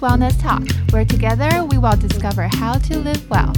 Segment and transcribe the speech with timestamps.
[0.00, 3.52] Wellness Talk, where together we will discover how to live well.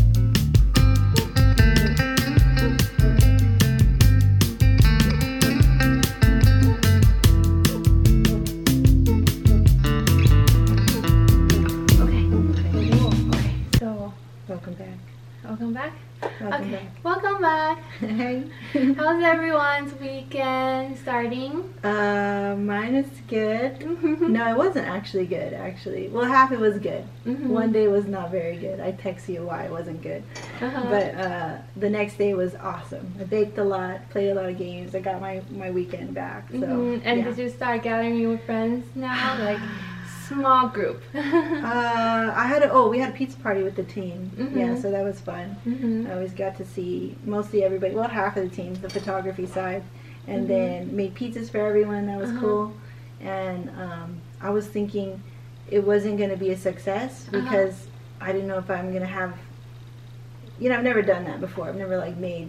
[19.12, 21.74] How's everyone's weekend starting?
[21.84, 23.76] uh, mine is good.
[24.22, 25.52] No, it wasn't actually good.
[25.52, 27.04] Actually, well, half it was good.
[27.26, 27.48] Mhm.
[27.48, 28.80] One day was not very good.
[28.80, 30.22] I text you why it wasn't good.
[30.62, 30.86] Uh-huh.
[30.88, 33.12] But uh, the next day was awesome.
[33.20, 34.94] I baked a lot, played a lot of games.
[34.94, 36.48] I got my my weekend back.
[36.50, 37.02] So Mhm.
[37.04, 37.24] And yeah.
[37.26, 39.36] did you start gathering your friends now?
[39.44, 39.60] Like
[40.28, 41.02] small group.
[41.14, 44.30] Uh, I had a, oh we had a pizza party with the team.
[44.36, 44.82] Yeah, Mhm.
[44.82, 45.56] so that was fun.
[45.66, 46.08] Mhm.
[46.10, 49.82] I always got to see mostly everybody, well, half of the teams, the photography side,
[50.26, 50.48] and Mhm.
[50.48, 52.06] then made pizzas for everyone.
[52.06, 52.40] That was Uh-huh.
[52.40, 52.72] cool.
[53.20, 55.22] And um, I was thinking
[55.70, 57.40] it wasn't going to be a success Uh-huh.
[57.42, 57.86] because
[58.20, 59.32] I didn't know if I'm going to have,
[60.58, 61.68] you know, I've never done that before.
[61.68, 62.48] I've never like made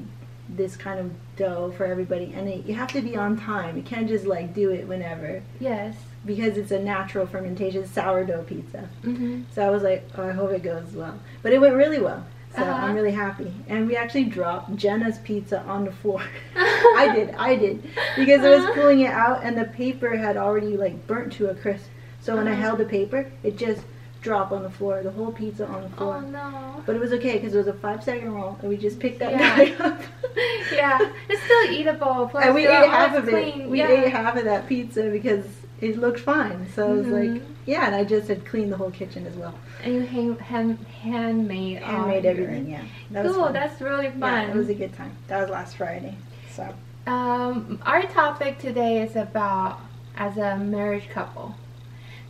[0.49, 3.77] this kind of dough for everybody, and it, you have to be on time.
[3.77, 5.95] You can't just like do it whenever yes.
[6.25, 8.87] Because it's a natural fermentation sourdough pizza.
[9.03, 9.43] Mhm.
[9.53, 11.19] So I was like, oh, I hope it goes well.
[11.41, 12.23] But it went really well.
[12.55, 12.85] So Uh-huh.
[12.85, 13.51] I'm really happy.
[13.67, 16.21] And we actually dropped Jenna's pizza on the floor.
[16.55, 17.83] I did, I did.
[18.15, 18.73] Because I was Uh-huh.
[18.75, 21.87] pulling it out and the paper had already like burnt to a crisp.
[22.21, 22.61] So when I Uh-huh.
[22.61, 23.81] held the paper, it just
[24.21, 26.15] dropped on the floor, the whole pizza on the floor.
[26.23, 26.83] Oh no.
[26.85, 29.19] But it was okay because it was a five second roll and we just picked
[29.19, 29.57] that Yeah.
[29.57, 30.01] guy up.
[30.71, 32.27] yeah, it's still eatable.
[32.29, 33.67] Plus and we ate half of it.
[33.67, 33.89] We yeah.
[34.05, 35.43] ate half of that pizza because
[35.83, 36.67] it looked fine.
[36.75, 37.41] So I was like, Mhm.
[37.65, 39.53] yeah, and I just had cleaned the whole kitchen as well.
[39.83, 42.81] And you hand, hand, handmade all Handmade everything, yeah.
[43.11, 44.21] That Cool, that's really fun.
[44.21, 45.11] Yeah, it was a good time.
[45.27, 46.15] That was last Friday.
[46.51, 46.63] So
[47.05, 49.79] Um, our topic today is about
[50.17, 51.53] as a marriage couple.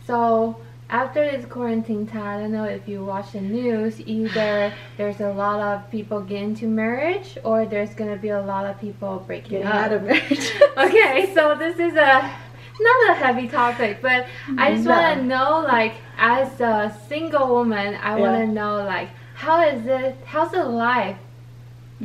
[0.06, 0.56] So
[0.90, 4.00] after this quarantine time, I don't know if you watch the news.
[4.04, 8.66] Either there's a lot of people getting into marriage, or there's gonna be a lot
[8.66, 9.74] of people breaking getting up.
[9.74, 10.50] out of marriage.
[10.76, 12.30] okay, so this is a
[12.80, 14.26] not a heavy topic, but
[14.58, 14.90] I just No.
[14.92, 19.86] want to know, like, as a single woman, I want to know, like, how is
[19.86, 20.16] it?
[20.24, 21.16] How's the life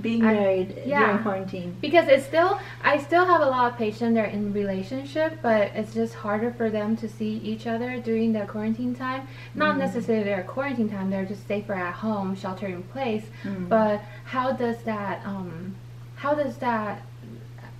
[0.01, 0.99] Being I- married yeah.
[1.07, 1.75] during quarantine.
[1.81, 5.71] because it's still i still have a lot of patients that are in relationship but
[5.75, 9.79] it's just harder for them to see each other during the quarantine time not Mm.
[9.79, 13.67] necessarily their quarantine time they're just safer at home shelter in place Mm.
[13.67, 15.75] but how does that um
[16.17, 17.01] how does that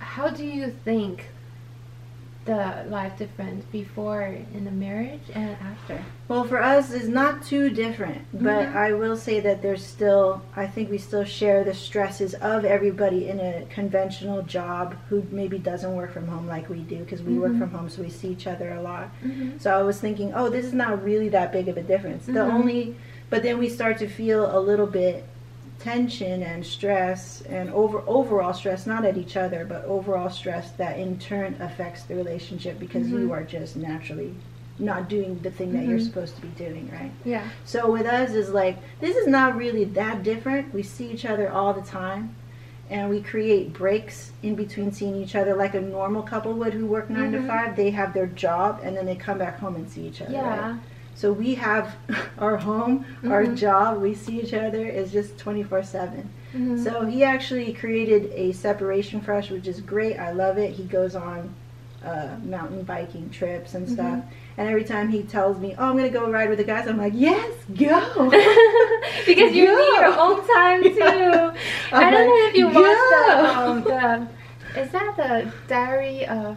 [0.00, 1.26] how do you think
[2.46, 4.22] the life difference before
[4.54, 8.74] in the marriage and after Well, for us, it's not too different, but Mhm.
[8.76, 13.28] I will say that there's still, I think we still share the stresses of everybody
[13.28, 17.36] in a conventional job who maybe doesn't work from home like we do, because we
[17.38, 17.58] work Mhm.
[17.58, 19.10] from home, so we see each other a lot.
[19.24, 19.58] mm-hmm.
[19.58, 22.24] So I was thinking, oh, this is not really that big of a difference.
[22.26, 22.52] The Mhm.
[22.54, 22.94] only,
[23.28, 25.24] but then we start to feel a little bit
[25.80, 30.98] tension and stress and over overall stress, not at each other, but overall stress that
[30.98, 33.20] in turn affects the relationship because Mhm.
[33.20, 34.34] you are just naturally
[34.78, 36.04] not doing the thing that you're Mhm.
[36.06, 37.10] supposed to be doing, right?
[37.24, 40.72] yeah So with us is like this is not really that different.
[40.72, 42.34] We see each other all the time.
[42.88, 46.86] And we create breaks in between seeing each other like a normal couple would who
[46.86, 47.42] work 9 Mhm.
[47.42, 47.76] to five.
[47.76, 50.32] They have their job and then they come back home and see each other.
[50.32, 50.78] yeah Right?
[51.14, 51.94] So we have
[52.38, 53.56] our home, our Mhm.
[53.56, 56.28] job, we see each other is just 24 7.
[56.54, 56.82] Mhm.
[56.82, 60.16] So he actually created a separation for us, which is great.
[60.18, 60.72] I love it.
[60.72, 61.54] He goes on
[62.02, 64.06] uh, mountain biking trips and stuff.
[64.20, 64.22] Mhm.
[64.56, 66.96] And every time he tells me, "Oh, I'm gonna go ride with the guys," I'm
[66.96, 68.30] like, "Yes, go!"
[69.26, 69.76] because you Go.
[69.76, 71.52] need your own time too.
[71.92, 76.56] I I'm don't know if you watched the, um, the is that the diary of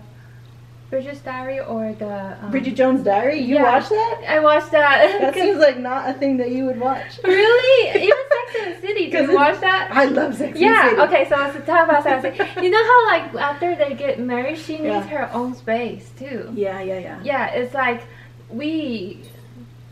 [0.94, 3.40] Bridget's diary or the um, Bridget Jones' Diary.
[3.40, 3.64] You yeah.
[3.64, 4.22] watch that?
[4.30, 5.20] I watched that.
[5.22, 7.20] That seems like not a thing that you would watch.
[7.24, 9.10] really even Sex and the City.
[9.10, 9.90] Did you watch that?
[9.92, 11.06] I love Sex and the yeah.
[11.08, 11.28] Okay.
[11.28, 12.24] So let's talk about Sex.
[12.24, 12.62] and the City.
[12.66, 15.02] You know how like after they get married, she needs Yeah.
[15.08, 16.52] her own space too.
[16.54, 17.20] Yeah, yeah, yeah.
[17.24, 18.04] Yeah, it's like
[18.50, 19.24] we.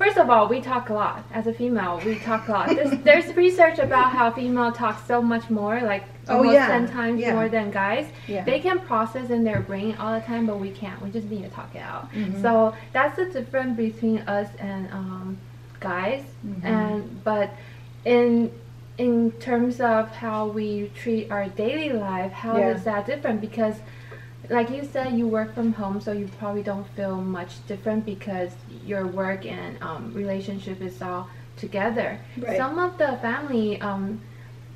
[0.02, 1.24] First of all, we talk a lot.
[1.32, 2.70] As a female, we talk a lot.
[2.70, 6.90] There's, there's research about how female talk so much more, like Oh, almost yeah, ten
[6.90, 7.34] times yeah.
[7.34, 8.08] more than guys.
[8.28, 8.44] Yeah.
[8.44, 11.00] They can process in their brain all the time, but we can't.
[11.04, 12.12] We just need to talk it out.
[12.14, 12.42] Mhm.
[12.42, 15.38] So that's the difference between us and um,
[15.80, 16.24] guys.
[16.46, 16.64] Mhm.
[16.64, 17.52] And but
[18.06, 18.52] in
[18.98, 23.40] in terms of how we treat our daily life, how is that different?
[23.40, 23.76] Because
[24.50, 28.52] like you said, you work from home, so you probably don't feel much different because
[28.86, 32.20] your work and um, relationship is all together.
[32.38, 32.58] Right.
[32.58, 34.20] Some of the family, um,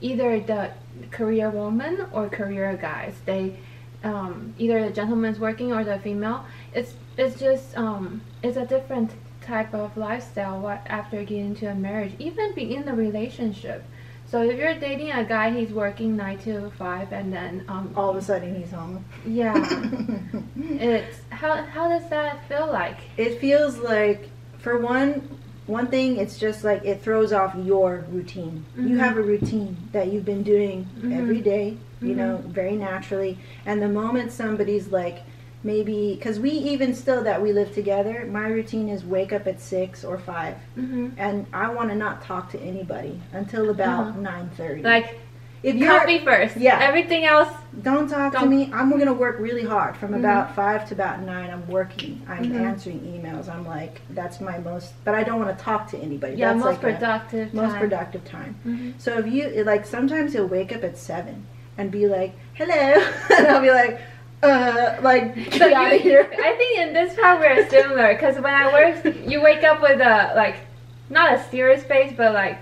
[0.02, 0.72] either the
[1.12, 3.58] career woman or career guys, they
[4.04, 6.46] um, either the gentleman's working or the female.
[6.74, 11.76] It's it's just um, it's a different type of lifestyle what after getting into a
[11.76, 13.84] marriage, even being in the relationship.
[14.28, 18.10] So if you're dating a guy, he's working nine to five, and then um, All
[18.10, 19.06] of a sudden he's home.
[19.26, 19.54] yeah,
[20.58, 22.98] it's how how does that feel like?
[23.18, 25.22] it feels like for one
[25.68, 29.00] one thing it's just like it throws off your routine you Mhm.
[29.00, 31.12] have a routine that you've been doing Mhm.
[31.20, 32.18] every day you Mhm.
[32.18, 35.20] know very naturally and the moment somebody's like
[35.70, 39.60] maybe because we even still that we live together my routine is wake up at
[39.60, 44.20] six or five hmm and i want to not talk to anybody until about Uh-huh.
[44.58, 45.20] 9.30 Like
[45.64, 46.58] if you're coffee first.
[46.58, 46.78] Yeah.
[46.80, 47.52] Everything else.
[47.82, 48.70] don't talk to Don't- me.
[48.72, 50.20] I'm gonna work really hard from Mhm.
[50.20, 51.50] about five to about nine.
[51.50, 52.22] I'm working.
[52.30, 52.60] I'm Mhm.
[52.70, 53.50] answering emails.
[53.50, 54.94] I'm like, that's my most.
[55.04, 56.36] But I don't want to talk to anybody.
[56.36, 57.52] Yeah, that's most like a- productive.
[57.56, 57.80] most time.
[57.80, 58.54] productive time.
[58.68, 58.94] Mhm.
[59.00, 61.48] So if you like, sometimes he'll wake up at seven
[61.80, 62.84] and be like, "Hello,"
[63.36, 64.00] and I'll be like,
[64.46, 68.54] "Uh, like get out of here." I think in this part we're similar because when
[68.54, 70.58] I work, you wake up with a like,
[71.10, 72.58] not a serious face, but like,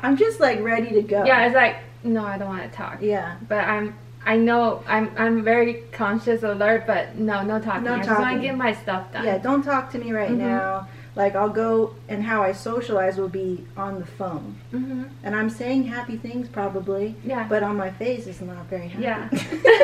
[0.00, 1.24] I'm just like ready to go.
[1.24, 2.98] yeah, it's like, no, I don't want to talk.
[3.00, 3.36] Yeah.
[3.48, 3.94] But I'm,
[4.26, 7.84] I know, I'm, I'm very conscious, alert, but no, no talking.
[7.84, 9.24] No I just want to get my stuff done.
[9.24, 9.38] Yeah.
[9.38, 10.38] Don't talk to me right Mhm.
[10.38, 10.88] now.
[11.16, 15.04] Like I'll go and how I socialize will be on the phone, mm-hmm.
[15.22, 17.46] and I'm saying happy things probably, Yeah.
[17.48, 19.04] but on my face it's not very happy.
[19.04, 19.28] yeah.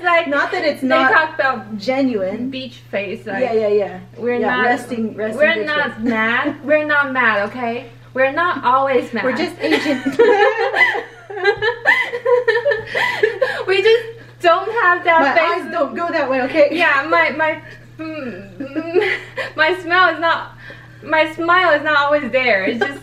[0.00, 1.08] it's like not that it's not.
[1.08, 2.50] they talk about genuine.
[2.50, 3.26] beach face.
[3.26, 4.00] Like, yeah, yeah, yeah.
[4.16, 5.38] We're yeah, not resting, resting.
[5.38, 6.04] We're not face.
[6.04, 6.64] mad.
[6.64, 7.48] We're not mad.
[7.50, 7.90] Okay.
[8.14, 9.24] We're not always mad.
[9.24, 9.98] We're just Asian.
[13.66, 14.04] we just
[14.40, 15.64] don't have that My face.
[15.66, 16.42] eyes don't go that way.
[16.42, 16.68] Okay.
[16.72, 17.62] Yeah, my my
[17.98, 19.18] mm,
[19.56, 20.56] my smell is not.
[21.02, 22.64] My smile is not always there.
[22.64, 23.02] It's just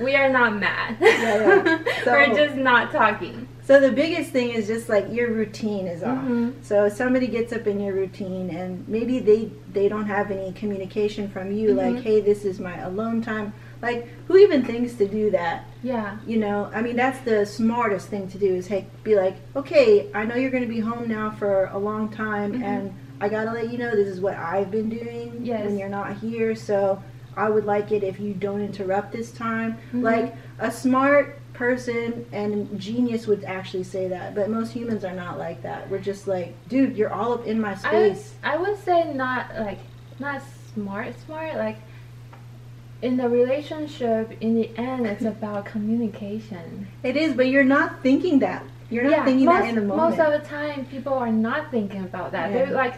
[0.00, 0.96] we are not mad.
[1.00, 1.78] Yeah, yeah.
[2.04, 3.47] So- We're just not talking.
[3.68, 6.24] So the biggest thing is just like your routine is off.
[6.24, 6.54] Mhm.
[6.62, 11.28] So somebody gets up in your routine and maybe they they don't have any communication
[11.28, 12.02] from you, like, Mhm.
[12.02, 13.52] hey, this is my alone time.
[13.82, 15.64] Like, who even thinks to do that?
[15.82, 16.16] Yeah.
[16.26, 20.06] You know, I mean, that's the smartest thing to do is hey, be like, okay,
[20.14, 22.62] I know you're going to be home now for a long time, Mhm.
[22.64, 22.90] and
[23.20, 25.66] I gotta let you know this is what I've been doing Yes.
[25.66, 26.54] when you're not here.
[26.54, 27.00] So
[27.36, 29.76] I would like it if you don't interrupt this time.
[29.92, 30.02] Mhm.
[30.02, 35.38] Like a smart person and genius would actually say that, but most humans are not
[35.38, 35.90] like that.
[35.90, 38.34] We're just like, dude, you're all up in my space.
[38.44, 39.80] I would say not like
[40.20, 40.40] not
[40.74, 41.78] smart smart like
[43.02, 46.86] in the relationship in the end it's about communication.
[47.02, 48.64] It is, but you're not thinking that.
[48.90, 50.16] You're not thinking most, that in the moment.
[50.16, 52.50] Most of the time, people are not thinking about that.
[52.50, 52.64] Yeah.
[52.64, 52.94] They're like,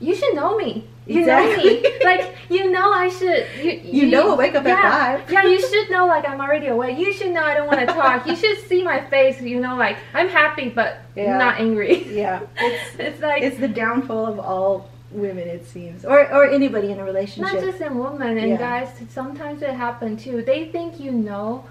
[0.00, 0.84] "You should know me.
[1.06, 1.74] You Exactly.
[1.82, 1.98] know me.
[2.04, 3.46] like, you know I should.
[3.62, 5.30] You, You know I wake up at yeah, five.
[5.30, 6.98] yeah, you should know like I'm already awake.
[6.98, 8.26] You should know I don't want to talk.
[8.26, 9.40] You should see my face.
[9.40, 11.38] You know, like I'm happy but Yeah.
[11.38, 12.04] not angry.
[12.22, 16.90] yeah, it's it's like it's the downfall of all women, it seems, or or anybody
[16.90, 17.54] in a relationship.
[17.54, 18.56] not just in women and Yeah.
[18.68, 18.88] guys.
[19.08, 20.42] Sometimes it happens too.
[20.42, 21.64] They think you know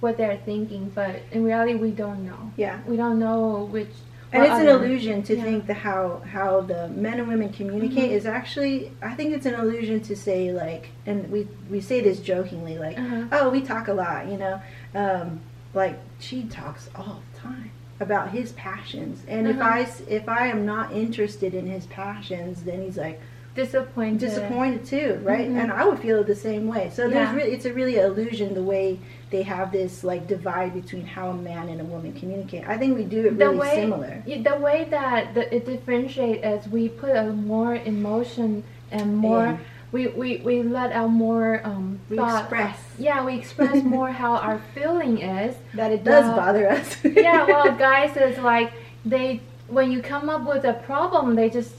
[0.00, 2.52] what they're thinking, but in reality, we don't know.
[2.56, 2.76] yeah.
[2.86, 3.88] We don't know which.
[4.32, 5.42] And it's an illusion to yeah.
[5.42, 8.14] think that how how the men and women communicate Mhm.
[8.14, 12.20] is actually I think it's an illusion to say like and we we say this
[12.20, 13.24] jokingly like Uh-huh.
[13.32, 14.60] oh we talk a lot you know
[14.94, 15.40] um,
[15.74, 19.68] like she talks all the time about his passions and if Uh-huh.
[19.74, 23.20] I s- if I am not interested in his passions then he's like
[23.56, 24.20] Disappointed.
[24.20, 25.60] disappointed too right Mhm.
[25.60, 27.34] and I would feel the same way so there's Yeah.
[27.34, 31.34] really it's a really illusion the way they have this like divide between how a
[31.34, 34.56] man and a woman communicate I think we do it The really way- similar the
[34.58, 39.56] way that the, it differentiates is we put a more emotion and more Yeah.
[39.92, 42.40] we, we, we let out more um we thought.
[42.42, 46.96] express yeah we express more how our feeling is that it does Well, bother us.
[47.04, 48.72] yeah well guys is like
[49.04, 51.74] they when you come up with a problem they just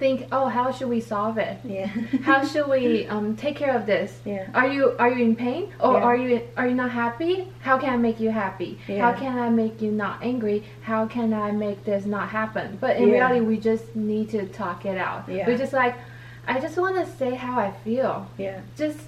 [0.00, 1.86] think oh how should we solve it yeah.
[2.28, 4.48] how should we um, take care of this Yeah.
[4.54, 6.06] are you are you in pain or Yeah.
[6.08, 9.02] are you are you not happy how can i make you happy Yeah.
[9.04, 10.58] how can i make you not angry
[10.90, 13.14] how can i make this not happen but in Yeah.
[13.16, 15.46] reality we just need to talk it out Yeah.
[15.46, 15.94] we just like
[16.48, 18.58] i just want to say how i feel Yeah.
[18.76, 18.98] just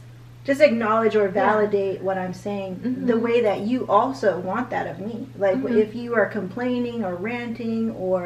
[0.44, 3.06] Just acknowledge or validate what I'm saying Mhm.
[3.10, 5.16] the way that you also want that of me.
[5.44, 5.76] Like Mhm.
[5.84, 8.22] if you are complaining or ranting or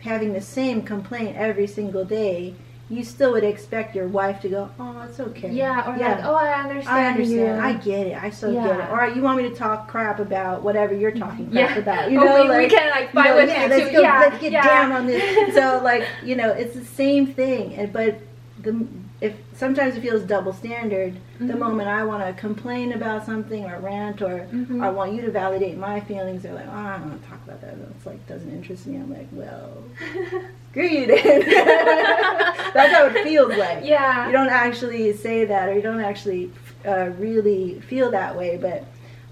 [0.00, 2.54] having the same complaint every single day,
[2.88, 6.34] you still would expect your wife to go, "Oh, it's okay." yeah or like oh
[6.34, 7.56] i understand I understand.
[7.56, 8.22] you I get it.
[8.22, 8.78] I so get it.
[8.78, 8.90] Yeah.
[8.90, 12.10] Or you want me to talk crap about whatever you're talking crap yeah about.
[12.10, 13.86] You oh, know, we, like, we can like you fight know, with yeah, you let's
[13.86, 14.66] too go, yeah let's get yeah.
[14.66, 15.54] down on this.
[15.54, 18.18] So like, you know, it's the same thing, and but
[18.62, 18.84] the
[19.20, 21.58] if sometimes it feels double standard the Mhm.
[21.58, 24.82] moment I want to complain about something or rant or Mhm.
[24.82, 27.38] I want you to validate my feelings, they're like, oh, I don't want to talk
[27.46, 27.74] about that.
[27.96, 28.96] It's like doesn't interest me.
[28.96, 29.70] I'm like, well,
[30.70, 31.40] screw you then.
[32.74, 33.84] That's how it feels like.
[33.84, 34.26] yeah.
[34.26, 36.50] You don't actually say that or you don't actually
[36.86, 38.84] uh, really feel that way, but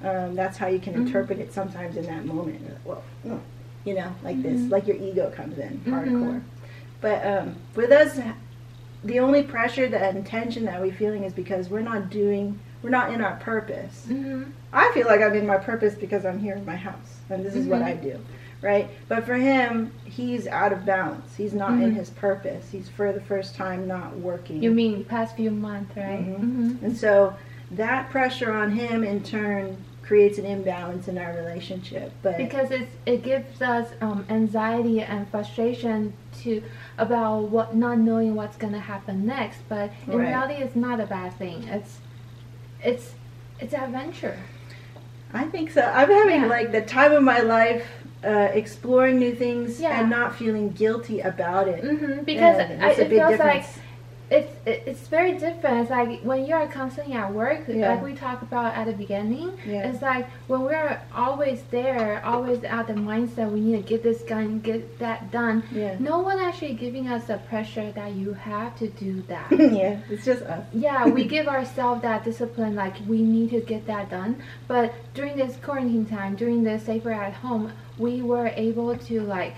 [0.06, 1.06] um, that's how you can Mhm.
[1.06, 2.60] interpret it sometimes in that moment.
[2.62, 2.78] Like,
[3.24, 3.40] well,
[3.84, 4.70] you know, like this, Mhm.
[4.70, 6.40] like your ego comes in hardcore.
[7.00, 8.18] But um, with us,
[9.04, 12.90] the only pressure the and tension that we're feeling is because we're not doing, we're
[12.90, 14.06] not in our purpose.
[14.06, 17.44] hmm I feel like I'm in my purpose because I'm here in my house and
[17.44, 17.84] this is what Mhm.
[17.86, 18.18] I do,
[18.60, 18.90] right?
[19.08, 21.36] But for him, he's out of balance.
[21.36, 21.94] He's not in Mhm.
[21.94, 22.68] his purpose.
[22.70, 24.62] He's for the first time not working.
[24.62, 26.26] You mean past few months, right?
[26.26, 26.36] Mhm.
[26.38, 27.34] hmm And so
[27.70, 29.76] that pressure on him in turn
[30.08, 32.10] creates an imbalance in our relationship.
[32.22, 36.62] But Because it's, it gives us um, anxiety and frustration to
[36.96, 39.58] about what not knowing what's gonna happen next.
[39.68, 40.28] But in Right.
[40.28, 41.62] reality, it's not a bad thing.
[41.64, 41.98] It's
[42.82, 43.16] it's
[43.60, 44.38] it's adventure.
[45.34, 45.82] I think so.
[45.82, 46.46] I'm having Yeah.
[46.46, 47.86] like the time of my life
[48.24, 50.00] uh, exploring new things Yeah.
[50.00, 51.84] and not feeling guilty about it.
[51.84, 53.66] hmm Because And it's a it big feels difference.
[53.76, 53.84] like
[54.30, 55.80] it's it's very different.
[55.82, 57.92] It's like when you are constantly at work, Yeah.
[57.94, 59.56] like we talked about at the beginning.
[59.66, 59.88] Yeah.
[59.88, 64.22] It's like when we're always there, always at the mindset we need to get this
[64.22, 65.62] done, get that done.
[65.72, 65.96] yeah.
[65.98, 69.50] No one actually giving us the pressure that you have to do that.
[69.52, 70.64] yeah, it's just us.
[70.74, 74.42] yeah, we give ourselves that discipline, like we need to get that done.
[74.66, 79.54] But during this quarantine time, during the safer at home, we were able to like,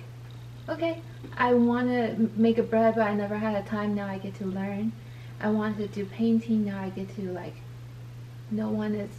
[0.68, 1.02] okay,
[1.36, 3.94] I want to make a bread, but I never had a time.
[3.94, 4.92] Now I get to learn.
[5.40, 6.64] I want to do painting.
[6.66, 7.54] Now I get to like,
[8.50, 9.10] no one is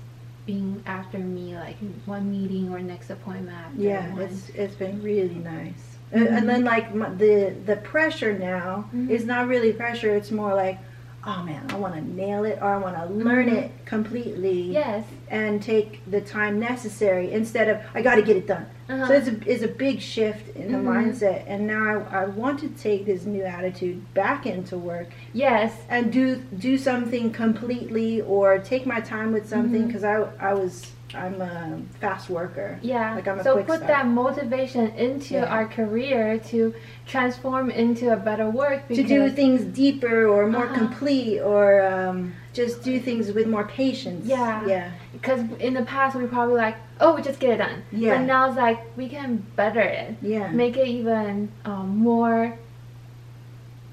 [0.46, 4.22] being after me like one meeting or next appointment after Yeah, one.
[4.24, 5.74] it's it's been really nice.
[6.12, 6.18] Mhm.
[6.20, 9.10] And, and then like the the pressure now Mhm.
[9.10, 10.14] is not really pressure.
[10.16, 10.80] It's more like,
[11.26, 13.54] oh man, I want to nail it or I want to learn Mhm.
[13.64, 15.04] it completely yes.
[15.30, 18.66] and take the time necessary instead of I got to get it done.
[18.90, 19.08] Uh-huh.
[19.08, 20.86] So it's a, it's a big shift in the Mhm.
[21.14, 25.74] mindset, and now I, I want to take this new attitude back into work yes.
[25.90, 29.88] and do do something completely or take my time with something Mhm.
[29.88, 32.80] because I I was I'm a fast worker.
[32.82, 33.16] Yeah.
[33.16, 33.88] Like I'm a so put start.
[33.88, 35.46] that motivation into Yeah.
[35.46, 36.74] our career to
[37.06, 38.88] transform into a better work.
[38.88, 40.76] to do things deeper or more Uh-huh.
[40.76, 44.26] complete or um, just do things with more patience.
[44.26, 44.66] Yeah.
[44.66, 44.92] Yeah.
[45.14, 47.84] Because in the past we probably like, oh, we just get it done.
[47.92, 48.18] Yeah.
[48.18, 50.48] But now it's like we can better it, Yeah.
[50.52, 52.58] make it even um, more,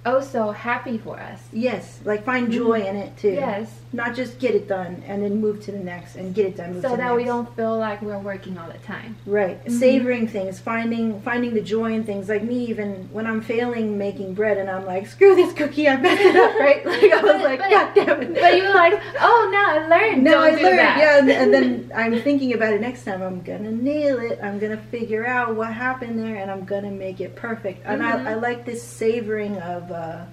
[0.07, 1.41] also happy for us.
[1.53, 2.01] yes.
[2.05, 3.29] Like find joy in it too.
[3.33, 3.51] Mm-hmm.
[3.51, 3.71] Yes.
[3.91, 6.75] Not just get it done and then move to the next and get it done.
[6.75, 9.17] Move So that we don't feel like we're working all the time.
[9.25, 9.65] Right.
[9.65, 9.71] Mhm.
[9.79, 12.29] Savoring things, finding finding the joy in things.
[12.29, 15.97] Like me, even when I'm failing making bread, and I'm like, screw this cookie, I
[15.97, 16.55] messed it up.
[16.61, 16.85] Right.
[16.87, 18.35] Like I was But- like, but- God damn it.
[18.35, 20.23] But you're like, oh, now I learned.
[20.23, 20.99] No, don't I learned, that.
[20.99, 23.23] yeah, and, and then I'm thinking about it next time.
[23.23, 24.39] I'm gonna nail it.
[24.43, 27.87] I'm gonna figure out what happened there, and I'm gonna make it perfect.
[27.87, 28.27] And Mhm.
[28.27, 30.25] I, I like this savoring of uh,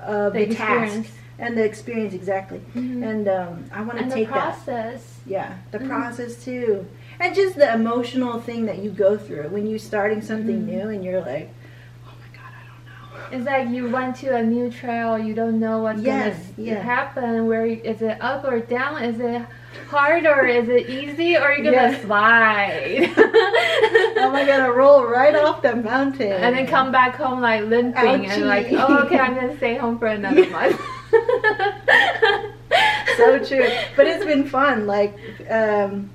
[0.00, 1.10] of The the, task.
[1.38, 2.60] And the experience exactly.
[2.74, 3.02] Mhm.
[3.10, 4.34] And um, I want to and the take that.
[4.64, 5.20] process.
[5.26, 5.88] Yeah, the Mhm.
[5.88, 6.86] process too,
[7.20, 10.66] and just the emotional thing that you go through when you're starting something Mhm.
[10.66, 11.48] new, and you're like,
[12.06, 13.36] oh my god, I don't know.
[13.38, 16.82] It's like you went to a new trail, you don't know what's Yes, gonna yeah.
[16.82, 17.46] happen.
[17.46, 19.02] Where you- is it up or down?
[19.02, 19.42] Is it
[19.88, 21.36] hard or is it easy?
[21.36, 21.98] Or are you gonna Yeah.
[22.04, 23.10] slide?
[24.16, 26.32] Am I gonna roll right off the mountain?
[26.32, 29.98] and then come back home like limping and like, oh, okay, I'm gonna stay home
[29.98, 30.80] for another month.
[33.16, 33.68] so true.
[33.96, 34.86] But it's been fun.
[34.86, 35.16] Like,
[35.50, 36.10] um,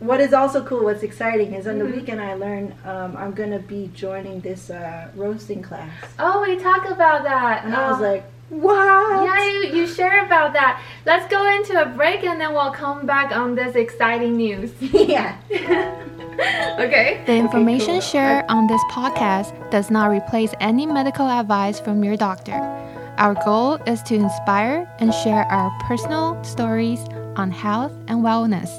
[0.00, 1.96] what is also cool, what's exciting is on the Mhm.
[1.96, 6.90] weekend I learned um, I'm gonna be joining this uh, roasting class, Oh, we talk
[6.90, 7.64] about that.
[7.64, 9.24] and I was Um, like, what?
[9.26, 10.80] Yeah, you, you share about that.
[11.06, 14.72] Let's go into a break and then we'll come back on this exciting news.
[14.80, 15.36] yeah.
[16.80, 17.20] okay.
[17.26, 18.02] The information cool.
[18.12, 22.58] shared on this podcast does not replace any medical advice from your doctor.
[23.20, 27.00] Our goal is to inspire and share our personal stories
[27.36, 28.70] on health and wellness.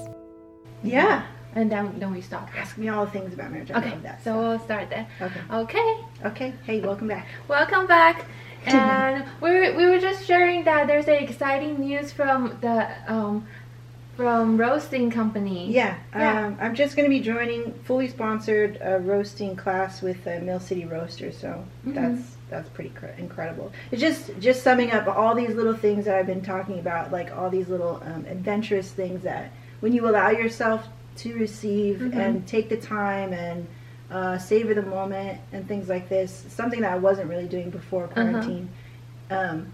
[0.82, 1.22] Yeah.
[1.54, 2.50] And then, then we stop.
[2.58, 3.70] Ask me all the things about marriage.
[3.70, 4.24] I Okay, love that.
[4.24, 5.06] so we'll start there.
[5.22, 5.42] okay.
[5.54, 6.54] Okay, Okay.
[6.64, 7.28] Hey, welcome back.
[7.48, 8.26] welcome back.
[8.66, 13.46] And we were, we were just sharing that there's a exciting news from the um,
[14.18, 15.72] from roasting company.
[15.72, 15.98] Yeah.
[16.16, 16.48] Yeah.
[16.48, 20.86] Um, I'm just gonna be joining fully sponsored uh, roasting class with uh, Mill City
[20.86, 21.38] Roasters.
[21.38, 21.94] So Mhm.
[21.96, 23.72] that's that's pretty cr- incredible.
[23.90, 27.36] It's just just summing up all these little things that I've been talking about, like
[27.36, 32.16] all these little um, adventurous things that when you allow yourself to receive Mhm.
[32.16, 33.66] and take the time and
[34.12, 38.08] uh, savor the moment and things like this, something that I wasn't really doing before
[38.10, 38.70] quarantine.
[39.32, 39.68] Um,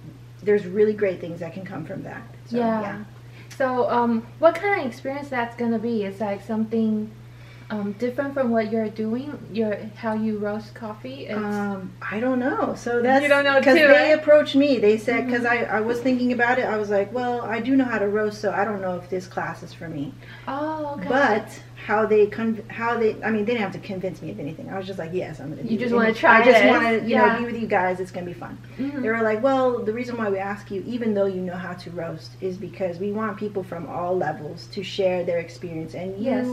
[0.43, 2.21] there's really great things that can come from that.
[2.45, 3.03] So, yeah.
[3.57, 6.03] So, um, what kind of experience that's gonna be?
[6.03, 7.09] It's like something
[7.69, 9.37] um, different from what you're doing.
[9.51, 11.25] Your how you roast coffee.
[11.27, 12.75] It's, Um, I don't know.
[12.75, 14.17] So that's You don't know because they right?
[14.17, 14.77] approached me.
[14.79, 15.49] They said because Mhm.
[15.51, 16.65] I, I was thinking about it.
[16.65, 19.09] I was like, well, I do know how to roast, so I don't know if
[19.09, 20.13] this class is for me.
[20.47, 21.09] oh, okay.
[21.09, 21.47] But
[21.85, 24.69] how they con- how they I mean they didn't have to convince me of anything.
[24.69, 25.63] I was just like, yes, I'm gonna.
[25.63, 27.33] do You just wanna try I just want to you Yeah.
[27.33, 27.99] know be with you guys.
[27.99, 28.57] It's gonna be fun.
[28.79, 29.01] Mhm.
[29.01, 31.73] They were like, well, the reason why we ask you, even though you know how
[31.73, 35.93] to roast, is because we want people from all levels to share their experience.
[35.95, 36.47] And you, Yes.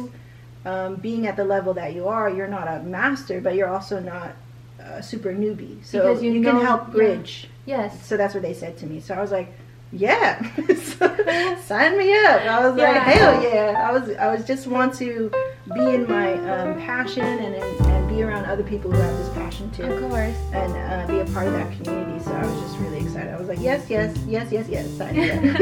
[0.64, 4.00] Um, being at the level that you are, you're not a master, but you're also
[4.00, 4.32] not
[4.78, 5.84] a super newbie.
[5.84, 6.92] So Because you you, can know- help yeah.
[6.92, 7.48] bridge.
[7.66, 8.04] yes.
[8.06, 9.00] So that's what they said to me.
[9.00, 9.52] So I was like,
[9.94, 10.42] yeah,
[11.60, 12.40] sign me up.
[12.42, 13.88] I was like, hell yeah.
[13.88, 15.30] I was I was just want to
[15.74, 19.28] be in my um, passion and, and and be around other people who have this
[19.30, 20.36] passion too Of course.
[20.52, 22.22] and uh, be a part of that community.
[22.24, 23.32] So I was just really excited.
[23.32, 25.40] I was like, yes, yes, yes, yes, yes, sign me up.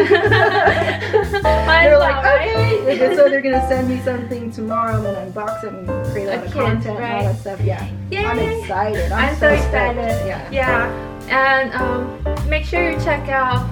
[1.33, 2.81] They're like, not, right?
[2.83, 3.17] okay.
[3.17, 4.97] So they're gonna send me something tomorrow.
[4.97, 7.39] I'm gonna unbox it and create a A lot of kit, content and all that
[7.41, 7.61] stuff.
[7.61, 8.25] Yeah, Yay.
[8.25, 9.13] I'm excited.
[9.13, 9.65] I'm, I'm so stoked.
[9.67, 10.27] excited.
[10.27, 10.51] Yeah.
[10.51, 11.09] Yeah.
[11.29, 13.69] And um, make sure you check out.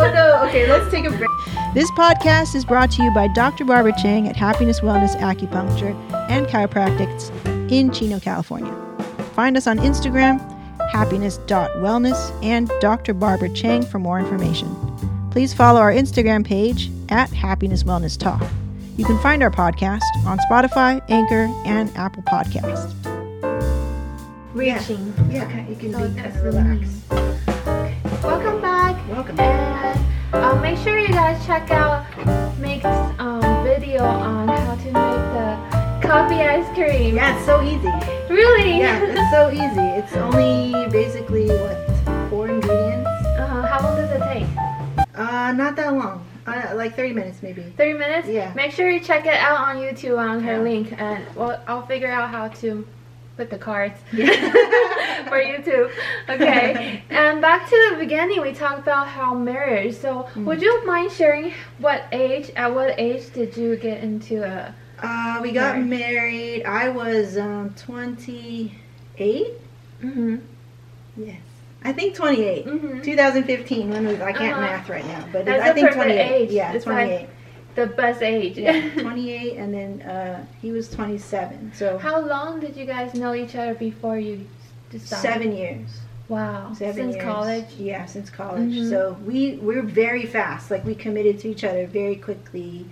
[0.00, 0.44] Oh no.
[0.48, 1.28] Okay, let's take a break.
[1.74, 3.64] This podcast is brought to you by Dr.
[3.64, 5.94] Barbara Chang at Happiness Wellness Acupuncture
[6.30, 7.30] and Chiropractics
[7.70, 8.74] in Chino, California.
[9.34, 10.40] Find us on Instagram,
[10.90, 13.14] happiness.wellness, and Dr.
[13.14, 14.74] Barbara Chang for more information.
[15.30, 18.42] Please follow our Instagram page at Happiness Wellness Talk.
[18.96, 23.07] You can find our podcast on Spotify, Anchor, and Apple Podcast.
[24.54, 25.12] Reaching.
[25.30, 27.02] Yeah, Okay, you can So be kind of relaxed.
[28.22, 29.08] Welcome back.
[29.08, 29.38] Welcome.
[29.40, 30.00] And
[30.34, 32.06] uh, make sure you guys check out
[32.58, 32.84] Mike's
[33.18, 34.92] um, video on how to make
[35.36, 37.16] the coffee ice cream.
[37.16, 37.88] Yeah, it's so easy.
[38.32, 38.78] Really?
[38.78, 39.86] Yeah, it's so easy.
[40.00, 43.06] It's only basically what four ingredients.
[43.38, 45.08] uh, how long does it take?
[45.14, 46.24] Uh, not that long.
[46.46, 47.62] Uh, like thirty minutes maybe.
[47.76, 48.28] 30 minutes?
[48.28, 48.52] Yeah.
[48.54, 50.58] Make sure you check it out on YouTube on her Yeah.
[50.62, 52.86] link, and well, I'll figure out how to
[53.38, 54.26] put the cards Yeah.
[55.30, 55.90] for YouTube.
[56.28, 57.02] Okay.
[57.10, 59.94] and back to the beginning, we talked about how marriage.
[59.94, 60.44] So, Mm.
[60.44, 62.50] would you mind sharing what age?
[62.56, 64.74] At what age did you get into a?
[65.00, 65.86] Uh, we got Right.
[65.86, 66.64] married.
[66.64, 69.52] I was um, twenty-eight.
[70.02, 70.36] Mm-hmm.
[71.16, 71.40] Yes,
[71.84, 72.66] I think twenty-eight.
[72.66, 73.02] Mm-hmm.
[73.02, 73.90] 2015.
[73.90, 74.60] When was I can't Uh-huh.
[74.60, 76.18] math right now, but That's I think 28.
[76.32, 76.50] age.
[76.50, 77.28] Yeah, It's 28.
[77.78, 78.58] The best age.
[78.58, 81.72] yeah, 28, and then uh, he was 27.
[81.74, 84.44] So How long did you guys know each other before you
[84.90, 85.22] decided?
[85.32, 85.88] seven years.
[86.28, 86.72] Wow.
[86.74, 87.24] Seven Since years.
[87.24, 87.66] college.
[87.78, 88.72] Yeah, since college.
[88.72, 88.90] Mhm.
[88.90, 90.70] So we we're very fast.
[90.72, 92.84] Like we committed to each other very quickly.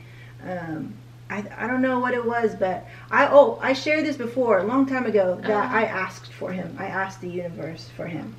[0.48, 0.94] Um,
[1.28, 4.64] I I don't know what it was, but I oh I shared this before a
[4.64, 5.78] long time ago that Uh-huh.
[5.80, 6.76] I asked for him.
[6.78, 8.34] I asked the universe for him,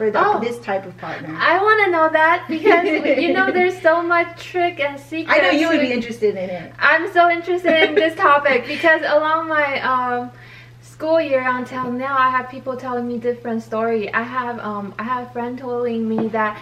[0.00, 0.40] for the, Oh.
[0.40, 1.36] this type of partner.
[1.38, 2.84] I want to know that because
[3.24, 5.30] you know there's so much trick and secret.
[5.34, 6.72] I know you would be interested in it.
[6.78, 10.30] I'm so interested in this topic because along my um,
[10.80, 14.02] school year until now, I have people telling me different story.
[14.22, 16.52] I have um, I have a friend telling me that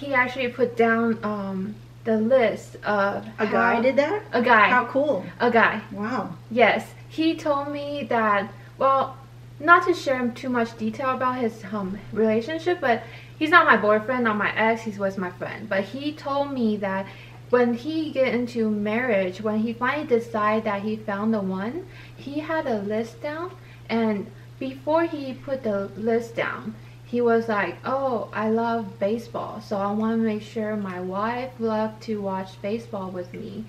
[0.00, 4.22] he actually put down um, the list of A how- guy did that.
[4.32, 5.24] a guy How cool!
[5.40, 5.80] a guy.
[5.90, 6.22] Wow.
[6.62, 8.42] Yes, he told me that.
[8.78, 9.16] Well,
[9.60, 13.02] not to share too much detail about his um, relationship, but
[13.38, 14.82] he's not my boyfriend, not my ex.
[14.82, 15.68] He was my friend.
[15.68, 17.06] But he told me that
[17.50, 21.86] when he get into marriage, when he finally decide that he found the one,
[22.16, 23.52] he had a list down,
[23.88, 24.26] and
[24.58, 29.92] before he put the list down, he was like, "Oh, I love baseball, so I
[29.92, 33.64] want to make sure my wife love to watch baseball with me."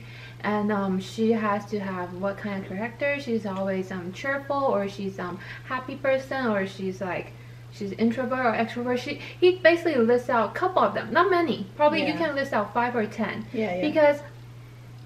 [0.45, 3.19] And um, she has to have what kind of character?
[3.19, 7.33] She's always um, cheerful or she's um happy person or she's like
[7.71, 8.99] she's introvert or extrovert.
[8.99, 11.11] She he basically lists out a couple of them.
[11.11, 11.67] Not many.
[11.75, 13.45] Probably you can list out five or ten.
[13.51, 13.81] Yeah, yeah.
[13.81, 14.19] because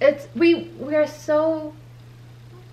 [0.02, 1.73] it's we we are so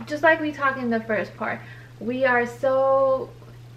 [0.04, 1.60] just like we talked in the first part
[2.00, 3.30] we are so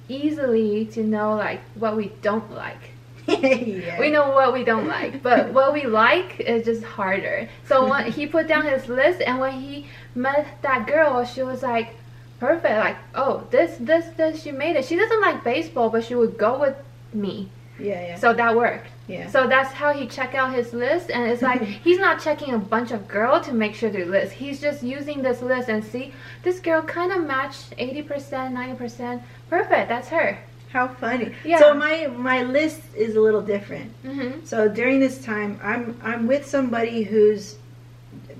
[0.08, 2.92] easily to know like what we don't like
[3.30, 4.00] yeah.
[4.00, 7.50] we know what we don't like, but what we like is just harder.
[7.66, 11.62] So when he put down his list, and when he met that girl, she was
[11.64, 11.96] like,
[12.40, 12.78] perfect.
[12.78, 14.86] Like, oh, this, this, this, she made it.
[14.86, 16.76] She doesn't like baseball, but she would go with
[17.14, 17.50] me.
[17.80, 18.16] Yeah, yeah.
[18.18, 18.88] So that worked.
[19.08, 19.30] yeah.
[19.30, 22.58] So that's how he check out his list, and it's like he's not checking a
[22.60, 24.34] bunch of girl to make sure their list.
[24.34, 26.14] He's just using this list and see
[26.44, 29.22] this girl kind of matched eighty percent, ninety percent.
[29.50, 29.88] Perfect.
[29.88, 30.40] That's her.
[30.72, 31.34] How funny.
[31.44, 31.60] Yeah.
[31.60, 33.92] So my my list is a little different.
[34.04, 34.46] Mhm.
[34.46, 37.56] So during this time, I'm I'm with somebody who's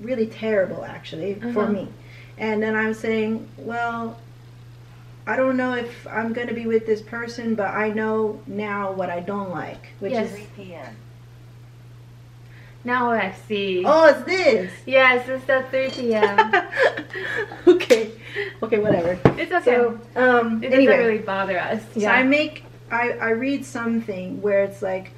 [0.00, 1.66] really terrible, actually, for Uh-huh.
[1.72, 1.88] me.
[2.38, 4.16] And then I'm saying, well,
[5.26, 9.10] I don't know if I'm gonna be with this person, but I know now what
[9.10, 10.30] I don't like, which Yes.
[10.30, 10.96] is 3 p.m.
[12.84, 13.82] Now I see.
[13.86, 14.72] oh, it's this.
[14.86, 16.52] Yes, it's the 3 p.m.
[17.68, 18.12] okay,
[18.62, 19.18] okay, whatever.
[19.38, 19.64] it's okay.
[19.64, 21.82] So, um, it anyway, doesn't really bother us.
[21.94, 22.12] so Yeah.
[22.12, 25.12] I make I I read something where it's like.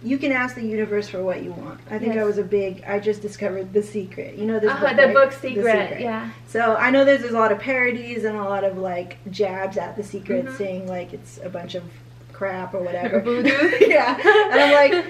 [0.00, 1.80] You can ask the universe for what you want.
[1.90, 2.84] I think I was a big.
[2.86, 4.36] I just discovered The Secret.
[4.36, 5.12] You know this uh, book, the right?
[5.12, 6.00] book The secret.
[6.00, 6.30] Yeah.
[6.46, 9.76] So I know there's, there's a lot of parodies and a lot of like jabs
[9.76, 10.56] at the secret, Mhm.
[10.56, 11.82] saying like it's a bunch of
[12.32, 13.24] crap or whatever.
[13.80, 14.14] Yeah,
[14.52, 15.04] and I'm like,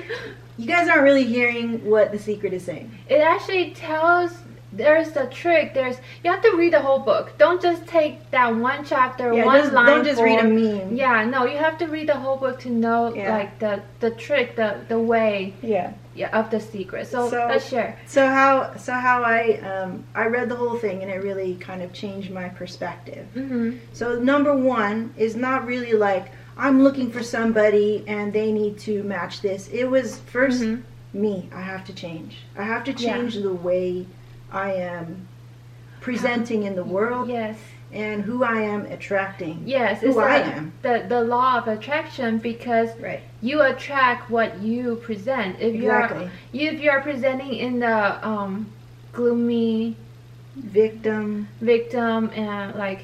[0.58, 2.90] you guys aren't really hearing what the secret is saying.
[3.08, 4.32] it actually tells.
[4.70, 5.72] There's the trick.
[5.72, 7.38] There's you have to read the whole book.
[7.38, 9.86] Don't just take that one chapter, Yeah, one just, line.
[9.86, 10.94] don't just read a meme.
[10.94, 13.32] Yeah, no, you have to read the whole book to know Yeah.
[13.38, 15.94] like the the trick, the the way Yeah.
[16.14, 17.06] yeah, of the secret.
[17.06, 17.98] So, So- let's share.
[18.06, 21.82] So how so how I um I read the whole thing and it really kind
[21.82, 23.24] of changed my perspective.
[23.32, 26.26] hmm So number one is not really like
[26.58, 29.68] I'm looking for somebody and they need to match this.
[29.68, 30.82] It was 1st Mhm.
[31.14, 31.48] me.
[31.54, 32.38] I have to change.
[32.56, 33.14] I have to Yeah.
[33.14, 34.06] change the way
[34.52, 35.28] I am
[36.00, 37.56] presenting in the world Yes,
[37.92, 39.62] and who I am attracting.
[39.66, 40.00] yes.
[40.00, 40.72] Who it's I the- am.
[40.82, 43.20] The the law of attraction because Right.
[43.40, 45.56] you attract what you present.
[45.60, 46.28] If Exactly.
[46.52, 48.66] you're if you're presenting in the um
[49.12, 49.96] gloomy
[50.56, 53.02] Victim, victim and like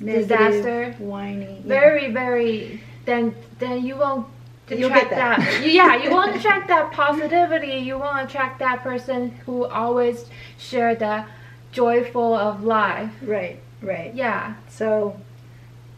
[0.00, 0.94] negative, Disaster.
[0.98, 1.56] whiny.
[1.64, 1.68] yeah.
[1.80, 4.26] very very then then you won't
[4.70, 5.38] attract get that.
[5.40, 5.66] that.
[5.66, 10.26] yeah you won't attract that positivity you won't attract that person who always
[10.58, 11.24] share the
[11.72, 14.14] joyful of life Right, right.
[14.14, 15.18] yeah So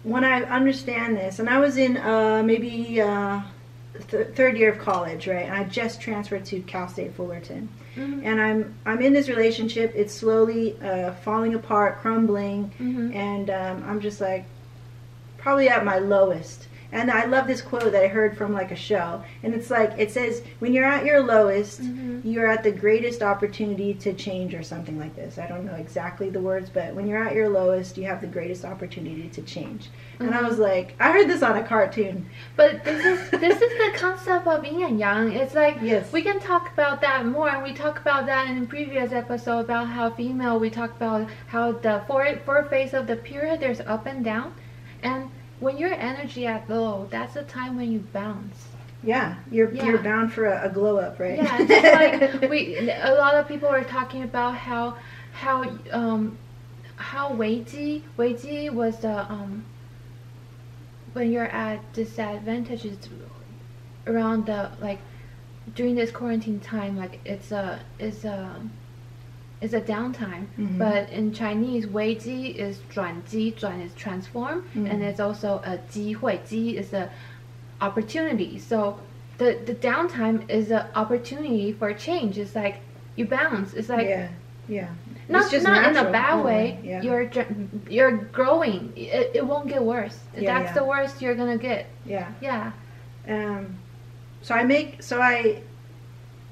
[0.03, 3.41] when I understand this, and I was in uh, maybe uh,
[4.11, 5.47] th- third year of college, right?
[5.47, 8.21] And I just transferred to Cal State Fullerton, Mhm.
[8.23, 9.95] and I'm I'm in this relationship.
[9.97, 13.15] It's slowly uh, falling apart, crumbling, Mhm.
[13.15, 14.45] and um, I'm just like
[15.39, 16.69] probably at my lowest.
[16.93, 19.93] And I love this quote that I heard from like a show, and it's like
[19.99, 22.21] it says, "When you're at your lowest, Mhm.
[22.25, 25.39] you're at the greatest opportunity to change," or something like this.
[25.39, 28.27] I don't know exactly the words, but when you're at your lowest, you have the
[28.29, 29.91] greatest opportunity to change.
[30.21, 30.49] And I Mhm.
[30.49, 32.27] was like, I heard this on a cartoon.
[32.55, 35.33] But this is this is the concept of yin and yang.
[35.33, 36.13] It's like Yes.
[36.13, 39.89] we can talk about that more, and we talk about that in previous episode about
[39.89, 40.61] how female.
[40.61, 44.53] We talk about how the four four phase of the period there's up and down,
[45.03, 45.29] and
[45.65, 48.69] when your energy at low, that's the time when you bounce.
[49.03, 49.87] Yeah, you're Yeah.
[49.87, 51.39] you're bound for a, a glow up, right?
[51.39, 54.97] Yeah, just like we a lot of people were talking about how
[55.33, 56.39] how um
[56.97, 59.65] how Weiji Weiji was the um
[61.15, 62.97] when you're at disadvantages
[64.07, 64.99] around the like
[65.75, 68.61] during this quarantine time like it's a it's a
[69.64, 70.78] it's a downtime Mhm.
[70.78, 74.88] but in Chinese 危机 is 转机转 is transform Mhm.
[74.90, 77.10] and it's also a 机会机 is a
[77.82, 78.96] opportunity so
[79.38, 82.76] the the downtime is an opportunity for change it's like
[83.16, 84.28] you bounce it's like yeah,
[84.68, 84.88] yeah.
[85.30, 86.12] not It's just not in a natural.
[86.12, 86.80] bad Oh, way.
[86.84, 87.02] yeah.
[87.02, 87.54] You're dr-
[87.90, 88.92] you're growing.
[88.96, 90.18] It, it won't get worse.
[90.36, 90.82] Yeah, That's yeah.
[90.82, 91.86] the worst you're gonna get.
[92.06, 92.28] Yeah.
[92.42, 92.72] Yeah.
[93.28, 93.76] Um,
[94.42, 95.62] so I make so I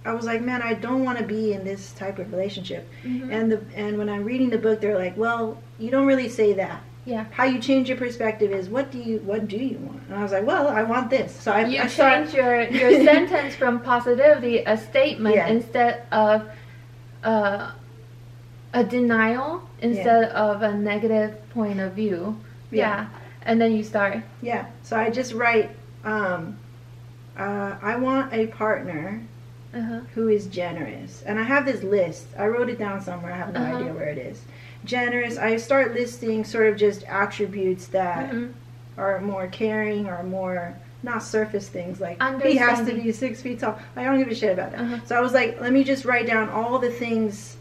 [0.04, 2.88] I was like, man, I don't want to be in this type of relationship.
[3.04, 3.30] Mhm.
[3.32, 6.52] And the and when I'm reading the book, they're like, well, you don't really say
[6.54, 6.80] that.
[7.04, 7.24] Yeah.
[7.32, 10.00] How you change your perspective is what do you what do you want?
[10.08, 11.34] And I was like, well, I want this.
[11.34, 15.48] So I, You I start- change your your sentence from positivity a statement Yeah.
[15.48, 16.48] instead of
[17.24, 17.70] uh,
[18.74, 22.38] a denial instead of a negative point of view.
[22.70, 22.78] Yeah.
[22.80, 23.06] Yeah.
[23.44, 24.18] And then you start.
[24.40, 24.66] Yeah.
[24.82, 25.70] So I just write.
[26.04, 26.56] Um,
[27.38, 29.20] uh, I want a partner
[29.74, 30.00] Uh-huh.
[30.14, 31.22] who is generous.
[31.26, 32.26] And I have this list.
[32.38, 33.32] I wrote it down somewhere.
[33.32, 33.76] I have no Uh-huh.
[33.78, 34.42] idea where it is.
[34.84, 35.38] Generous.
[35.38, 38.52] I start listing sort of just attributes that Mhm.
[38.98, 43.58] are more caring or more not surface things like he has to be six feet
[43.58, 43.76] tall.
[43.96, 44.80] I don't give a shit about that.
[44.80, 44.96] Uh-huh.
[45.04, 47.56] So I was like, let me just write down all the things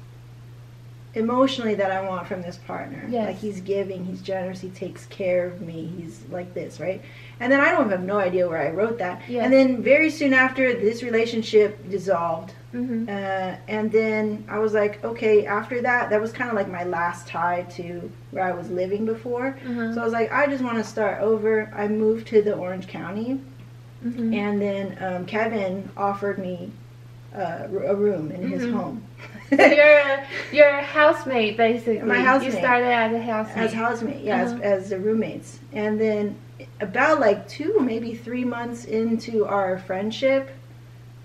[1.14, 3.06] emotionally that I want from this partner.
[3.10, 3.28] Yes.
[3.28, 7.02] Like he's giving, he's generous, he takes care of me, he's like this, right?
[7.40, 9.22] And then I don't have no idea where I wrote that.
[9.28, 9.44] Yes.
[9.44, 12.54] And then very soon after, this relationship dissolved.
[12.74, 13.10] Mhm.
[13.10, 16.86] Uh, and then I was like, okay, after that, that was kind of like my
[16.86, 19.58] last tie to where I was living before.
[19.68, 19.94] Uh-huh.
[19.94, 21.70] So I was like, I just want to start over.
[21.76, 23.42] I moved to the Orange County,
[24.06, 24.34] Mhm.
[24.36, 26.72] and then um, Kevin offered me
[27.36, 29.04] uh, a room in his home.
[29.50, 32.02] so you're you're a housemate basically.
[32.02, 32.54] My housemate.
[32.54, 33.58] You started as a housemate.
[33.66, 34.56] as housemate, yeah, Uh-huh.
[34.56, 35.60] as, as the roommates.
[35.74, 36.36] And then
[36.80, 40.50] about like two, maybe three months into our friendship,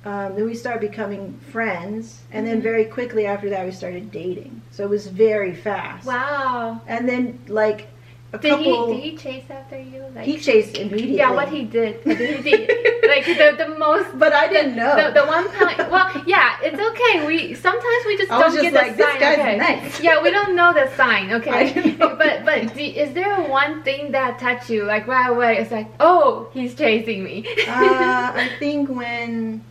[0.05, 2.21] um, then we started becoming friends.
[2.33, 2.63] And then Mhm.
[2.63, 4.63] very quickly after that, we started dating.
[4.71, 6.07] So it was very fast.
[6.07, 6.81] Wow.
[6.87, 7.89] And then like
[8.33, 8.93] a Did couple.
[8.93, 10.05] he did he chase after you?
[10.15, 11.17] Like he chased immediately.
[11.17, 12.05] yeah, what he did.
[12.05, 12.69] What did he did?
[13.09, 14.19] like the the most.
[14.19, 14.95] But I didn't know.
[14.97, 15.79] The, the one point.
[15.91, 17.25] Well, yeah, it's okay.
[17.27, 19.17] We sometimes we just I don't get like, the sign.
[19.41, 19.57] okay.
[19.57, 20.01] nice.
[20.01, 21.31] Yeah, we don't know the sign.
[21.39, 21.95] Okay.
[21.99, 25.59] but but do, is there one thing that touched you like right away?
[25.59, 27.47] It's like, oh, he's chasing me.
[27.69, 29.63] uh, I think when.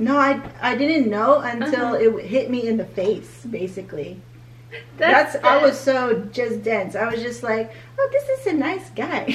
[0.00, 2.18] No, I, I didn't know until Uh-huh.
[2.18, 4.20] it hit me in the face, basically.
[4.98, 6.94] That's, I was so just dense.
[6.96, 9.24] I was just like, oh, this is a nice guy.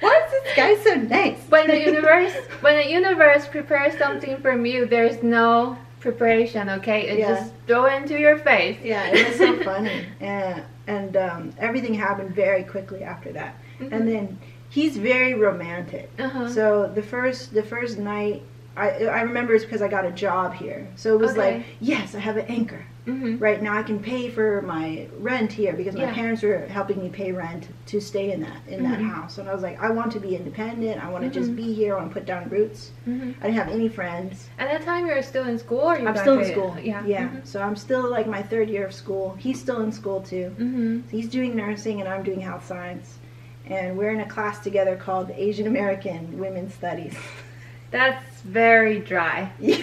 [0.00, 1.38] Why is this guy so nice?
[1.48, 6.68] when the universe when the universe prepares something from you, there's no preparation.
[6.68, 7.28] Okay, it Yeah.
[7.34, 8.78] just throw it into your face.
[8.82, 13.56] Yeah, it was so funny, and and um, everything happened very quickly after that.
[13.80, 16.10] And then he's very romantic.
[16.18, 16.48] Uh-huh.
[16.48, 18.42] So the first the first night,
[18.76, 20.86] I I remember it's because I got a job here.
[20.96, 21.56] So it was Okay.
[21.58, 22.84] like, yes, I have an anchor.
[23.06, 26.14] hmm Right now, I can pay for my rent here because my Yeah.
[26.14, 29.10] parents were helping me pay rent to stay in that in that Mhm.
[29.10, 29.36] house.
[29.38, 31.04] And I was like, I want to be independent.
[31.04, 31.56] I want to just Mhm.
[31.56, 31.94] be here.
[31.94, 32.92] I want to put down roots.
[33.04, 34.48] hmm I didn't have any friends.
[34.58, 36.76] At that time, you were still in school, or you I'm still in school.
[36.82, 37.02] Yeah.
[37.04, 37.28] yeah.
[37.28, 37.46] Mhm.
[37.46, 39.36] So I'm still like my third year of school.
[39.38, 40.52] He's still in school too.
[40.58, 41.02] Mhm.
[41.10, 43.18] He's doing nursing and I'm doing health science.
[43.66, 47.14] And we're in a class together called Asian American Women's Studies.
[47.90, 49.50] That's very dry.
[49.60, 49.76] yeah,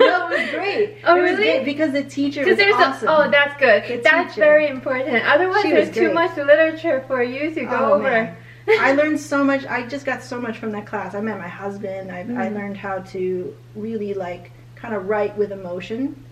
[0.00, 0.96] no, it was great.
[1.04, 1.44] Oh, It was really?
[1.44, 3.08] great because the teacher was there's awesome.
[3.08, 3.84] a, oh, that's good.
[3.84, 4.44] The that's teacher.
[4.44, 5.24] very important.
[5.26, 8.36] Otherwise, She there's too much literature for you to go Oh, over.
[8.80, 9.64] I learned so much.
[9.66, 11.14] I just got so much from that class.
[11.14, 12.10] I met my husband.
[12.12, 12.54] I, I Mm.
[12.54, 16.22] learned how to really like kind of write with emotion.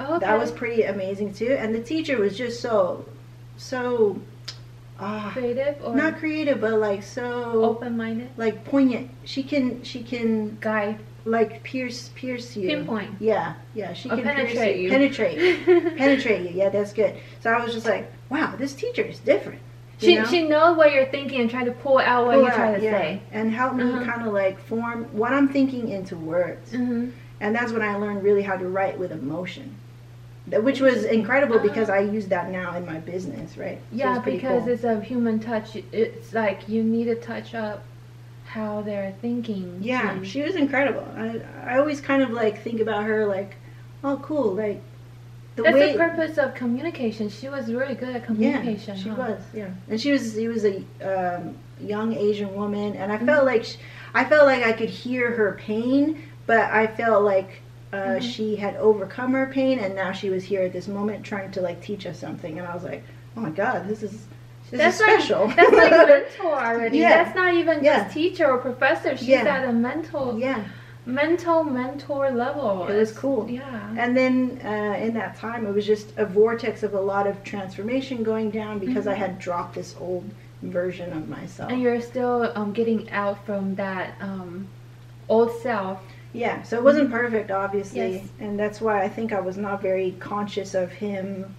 [0.00, 0.18] okay.
[0.26, 1.52] That was pretty amazing too.
[1.58, 3.04] And the teacher was just so,
[3.58, 4.20] so,
[4.98, 8.30] ah, creative or not creative, but like so, open-minded.
[8.36, 9.10] like poignant.
[9.24, 12.68] She can, she can Guide, like pierce, pierce you.
[12.68, 13.10] pinpoint.
[13.20, 13.92] Yeah, yeah.
[13.92, 14.88] She Or can penetrate you.
[14.90, 16.56] Penetrate, penetrate you.
[16.56, 17.16] Yeah, that's good.
[17.40, 19.60] So I was just like, wow, this teacher is different.
[19.98, 20.24] She know?
[20.24, 22.82] she knows what you're thinking and try to pull out what Pull you're trying to
[22.84, 23.20] yeah, say.
[23.30, 24.04] and help me Uh-huh.
[24.04, 26.72] kind of like form what I'm thinking into words.
[26.72, 29.76] hmm And that's when I learned really how to write with emotion,
[30.50, 33.78] which was incredible because I use that now in my business, right?
[33.90, 34.72] So Yeah, it's because cool.
[34.72, 35.76] it's a human touch.
[35.92, 37.84] It's like you need to touch up
[38.52, 39.78] how they're thinking.
[39.80, 41.06] yeah, to- she was incredible.
[41.16, 43.56] I I always kind of like think about her like,
[44.04, 44.80] oh, cool, like
[45.56, 45.92] the That's way.
[45.92, 47.28] the purpose of communication.
[47.30, 48.96] She was really good at Yeah, communication.
[48.96, 49.16] she huh?
[49.24, 49.40] was.
[49.54, 50.34] Yeah, and she was.
[50.34, 50.76] She was a
[51.12, 53.26] um, young Asian woman, and I Mm-hmm.
[53.26, 53.76] felt like sh
[54.14, 57.62] I felt like I could hear her pain, but I felt like
[57.94, 58.22] uh, Mhm.
[58.22, 61.60] she had overcome her pain, and now she was here at this moment trying to
[61.62, 62.58] like teach us something.
[62.58, 63.02] And I was like,
[63.36, 64.26] oh my god, this is
[64.72, 65.46] this That's is like special.
[65.48, 66.06] that's like a
[66.40, 66.98] mentor already.
[66.98, 67.22] Yeah.
[67.22, 68.02] That's not even Yeah.
[68.04, 69.16] just teacher or professor.
[69.16, 69.44] She's Yeah.
[69.44, 70.64] at a mental yeah,
[71.06, 72.86] mental mentor level.
[72.88, 73.48] It was cool.
[73.50, 73.94] Yeah.
[73.98, 77.44] and then uh, in that time, it was just a vortex of a lot of
[77.44, 79.18] transformation going down because I Mhm.
[79.24, 80.24] had dropped this old
[80.62, 81.70] version of myself.
[81.70, 84.68] And you're still um, getting out from that um,
[85.28, 85.98] old self.
[86.34, 88.14] Yeah, so it wasn't perfect, obviously, Mm-hmm.
[88.14, 88.28] Yes.
[88.40, 91.54] and that's why I think I was not very conscious of him,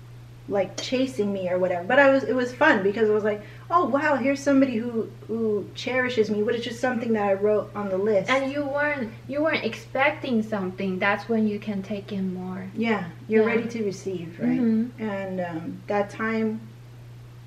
[0.49, 1.86] like chasing me or whatever.
[1.86, 5.10] But I was, it was fun because it was like, oh wow, here's somebody who
[5.27, 6.43] who cherishes me.
[6.43, 8.29] But it's just something that I wrote on the list.
[8.29, 10.99] And you weren't you weren't expecting something.
[10.99, 12.67] That's when you can take in more.
[12.75, 13.56] yeah, you're Yeah.
[13.56, 14.60] ready to receive, right?
[14.60, 14.89] Mhm.
[14.99, 16.60] And um, that time,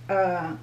[0.09, 0.55] uh,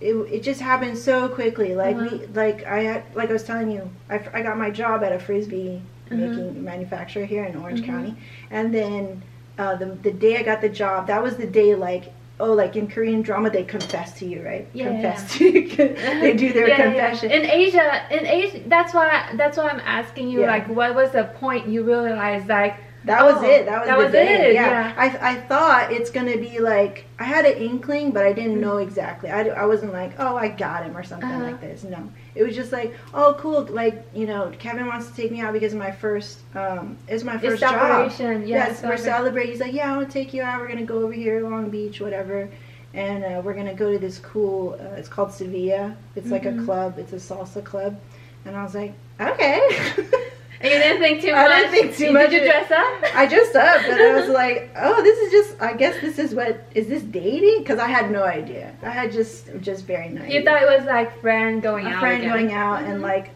[0.00, 1.74] it it just happened so quickly.
[1.74, 2.16] Like Uh-huh.
[2.20, 5.12] we, like I had, like I was telling you, I, I got my job at
[5.12, 6.16] a frisbee Mhm.
[6.18, 7.86] making manufacturer here in Orange Mhm.
[7.86, 8.14] County,
[8.50, 9.22] and then
[9.58, 12.12] uh, the the day I got the job, that was the day like.
[12.38, 14.68] Oh, like in Korean drama, they confess to you, right?
[14.74, 15.68] Yeah, confess to you.
[16.20, 17.08] they do their Yeah, yeah, yeah.
[17.08, 17.30] confession.
[17.30, 20.42] In Asia, in Asia, that's why that's why I'm asking you.
[20.42, 20.48] Yeah.
[20.48, 22.46] Like, what was the point you realized?
[22.46, 23.66] Like, That was Oh, it.
[23.66, 24.68] That was that was it, Yeah.
[24.70, 24.94] yeah.
[24.96, 28.60] I, I thought it's gonna be like I had an inkling, but I didn't Mm.
[28.60, 29.30] know exactly.
[29.30, 31.44] I, I wasn't like, oh, I got him or something Uh-huh.
[31.44, 31.84] like this.
[31.84, 31.98] No,
[32.34, 33.62] it was just like, oh, cool.
[33.70, 37.34] Like you know, Kevin wants to take me out because my first um it's my
[37.36, 37.70] it's first job.
[37.80, 38.46] celebration.
[38.46, 39.52] Yeah, Yes, we're celebrating.
[39.52, 40.60] He's like, yeah, I want to take you out.
[40.60, 42.48] We're gonna go over here, Long Beach, whatever.
[42.94, 44.76] And uh, we're gonna go to this cool.
[44.80, 45.94] Uh, it's called Sevilla.
[46.16, 46.64] It's like a Mhm.
[46.64, 46.98] club.
[46.98, 47.96] It's a salsa club.
[48.46, 49.60] And I was like, okay.
[50.60, 51.50] And you didn't think too much.
[51.50, 52.30] I didn't think too much.
[52.30, 53.04] Did you dress up?
[53.14, 55.60] I dressed up, and I was like, "Oh, this is just.
[55.60, 58.74] I guess this is what is this dating?" Because I had no idea.
[58.82, 60.32] I had just just very nice.
[60.32, 62.00] You thought it was like friend going a out.
[62.00, 62.32] friend again.
[62.32, 63.02] going out, and Mhm.
[63.02, 63.30] like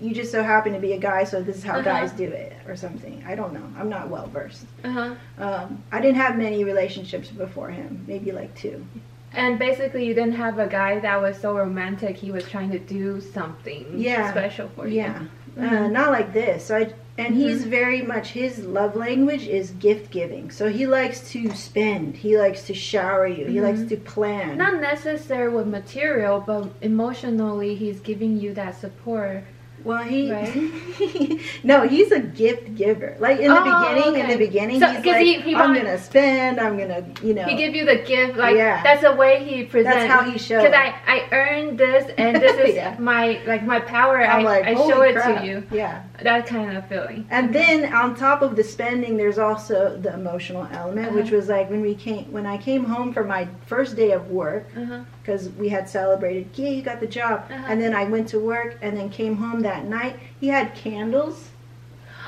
[0.00, 1.82] you just so happen to be a guy, so this is how Uh-huh.
[1.82, 3.22] guys do it, or something.
[3.26, 3.62] I don't know.
[3.78, 4.66] I'm not well versed.
[4.84, 5.14] Uh-huh.
[5.38, 8.04] Um, I didn't have many relationships before him.
[8.08, 8.84] Maybe like two.
[9.32, 12.16] And basically, you didn't have a guy that was so romantic.
[12.16, 14.30] He was trying to do something Yeah.
[14.32, 14.96] special for you.
[14.96, 15.20] Yeah,
[15.58, 15.92] uh, Mhm.
[15.92, 16.64] not like this.
[16.66, 17.68] So I, and he's Mhm.
[17.68, 20.50] very much his love language is gift giving.
[20.50, 22.16] So he likes to spend.
[22.16, 23.46] He likes to shower you.
[23.46, 23.88] He likes Mhm.
[23.90, 24.58] to plan.
[24.58, 29.44] Not necessary with material, but emotionally, he's giving you that support.
[29.84, 31.40] Well, he Right?
[31.64, 33.16] no, he's a gift giver.
[33.20, 35.98] Like in the Oh, beginning, in the beginning, So- he's like, he- he I'm gonna
[35.98, 36.58] spend.
[36.58, 37.44] I'm gonna, you know.
[37.44, 38.82] He give you the gift, like Yeah.
[38.82, 39.96] that's the way he presents.
[39.96, 40.62] That's how he shows.
[40.62, 42.96] Because I, I earned this, and this is Yeah.
[42.98, 44.22] my like my power.
[44.26, 45.62] I'm I, like, I "Holy show it crap." to you.
[45.70, 46.02] Yeah.
[46.22, 47.26] That kind of feeling.
[47.30, 51.36] And then on top of the spending, there's also the emotional element, which Uh-huh.
[51.36, 54.66] was like when we came when I came home from my first day of work
[54.76, 55.00] Uh-huh.
[55.24, 57.64] Because we had celebrated, yeah, you got the job, Uh-huh.
[57.68, 60.16] and then I went to work and then came home that night.
[60.38, 61.48] He had candles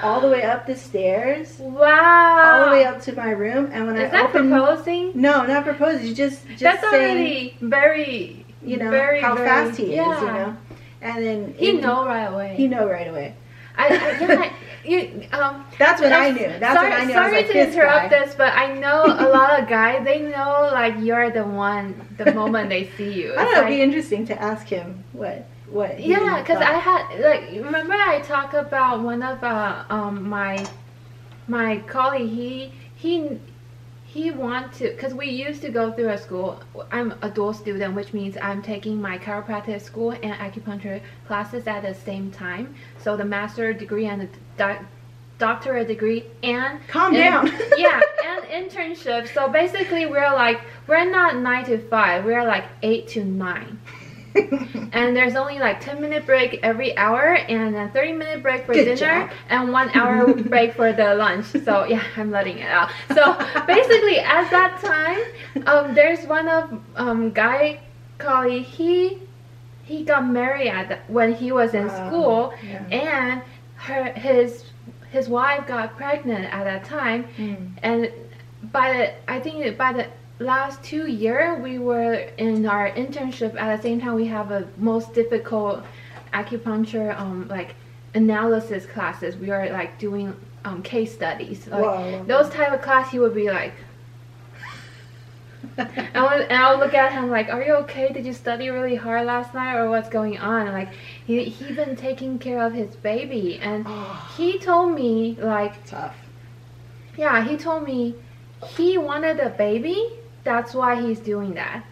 [0.02, 2.42] all the way up the stairs, Wow.
[2.62, 5.12] all the way up to my room, and when Is I that opened, proposing?
[5.14, 9.76] no, not proposing, just just That's saying, already very, you know, very, how very- fast
[9.78, 10.14] he yeah.
[10.16, 10.56] is, you know,
[11.02, 12.54] and then He know right away.
[12.56, 13.34] he know right away.
[13.76, 14.52] I, I yeah,
[14.86, 15.64] you um.
[15.78, 16.48] That's what I knew.
[16.58, 17.12] That's sorry, what I knew.
[17.14, 18.24] Sorry was like, to this interrupt guy.
[18.24, 20.04] this, but I know a lot of guys.
[20.04, 23.32] They know like you're the one the moment they see you.
[23.36, 23.60] I don't know.
[23.62, 25.92] like- It'd be interesting to ask him what what.
[25.98, 30.64] he Yeah, because I had like remember I talked about one of uh, um my
[31.48, 32.30] my colleague.
[32.30, 33.38] He he
[34.16, 36.60] he want to because we used to go through a school.
[36.90, 41.82] I'm a dual student, which means I'm taking my chiropractic school and acupuncture classes at
[41.82, 42.74] the same time.
[42.98, 44.82] So the master degree and the doc-
[45.38, 47.46] doctorate degree and Calm and- down.
[47.76, 49.32] yeah, and internship.
[49.34, 52.24] So basically, we're like we're not nine to five.
[52.24, 53.78] We're like eight to nine
[54.92, 58.74] and there's only like 10 minute break every hour and a 30 minute break for
[58.74, 58.96] Good dinner
[59.26, 59.30] job.
[59.48, 63.32] and one hour break for the lunch so yeah i'm letting it out so
[63.66, 67.80] basically at that time um, there's one of um, guy
[68.18, 69.18] colleague he
[69.84, 72.84] he got married at the, when he was in school Yeah.
[72.90, 73.42] and
[73.76, 74.64] her his
[75.10, 77.68] his wife got pregnant at that time Mm.
[77.82, 78.10] and
[78.72, 80.06] by the I think by the
[80.38, 84.68] last two year we were in our internship at the same time we have a
[84.76, 85.82] most difficult
[86.34, 87.74] acupuncture um like
[88.14, 90.34] analysis classes we are like doing
[90.66, 92.24] um case studies like Wow.
[92.26, 93.72] those type of class he would be like
[95.78, 98.10] and I would- and look at him like, "Are you okay?
[98.12, 100.88] Did you study really hard last night, or what's going on?" Like,
[101.26, 106.16] he he been taking care of his baby, and Oh, he told me like tough.
[107.16, 108.14] yeah, he told me
[108.76, 110.08] he wanted a baby.
[110.46, 111.84] That's why he's doing that.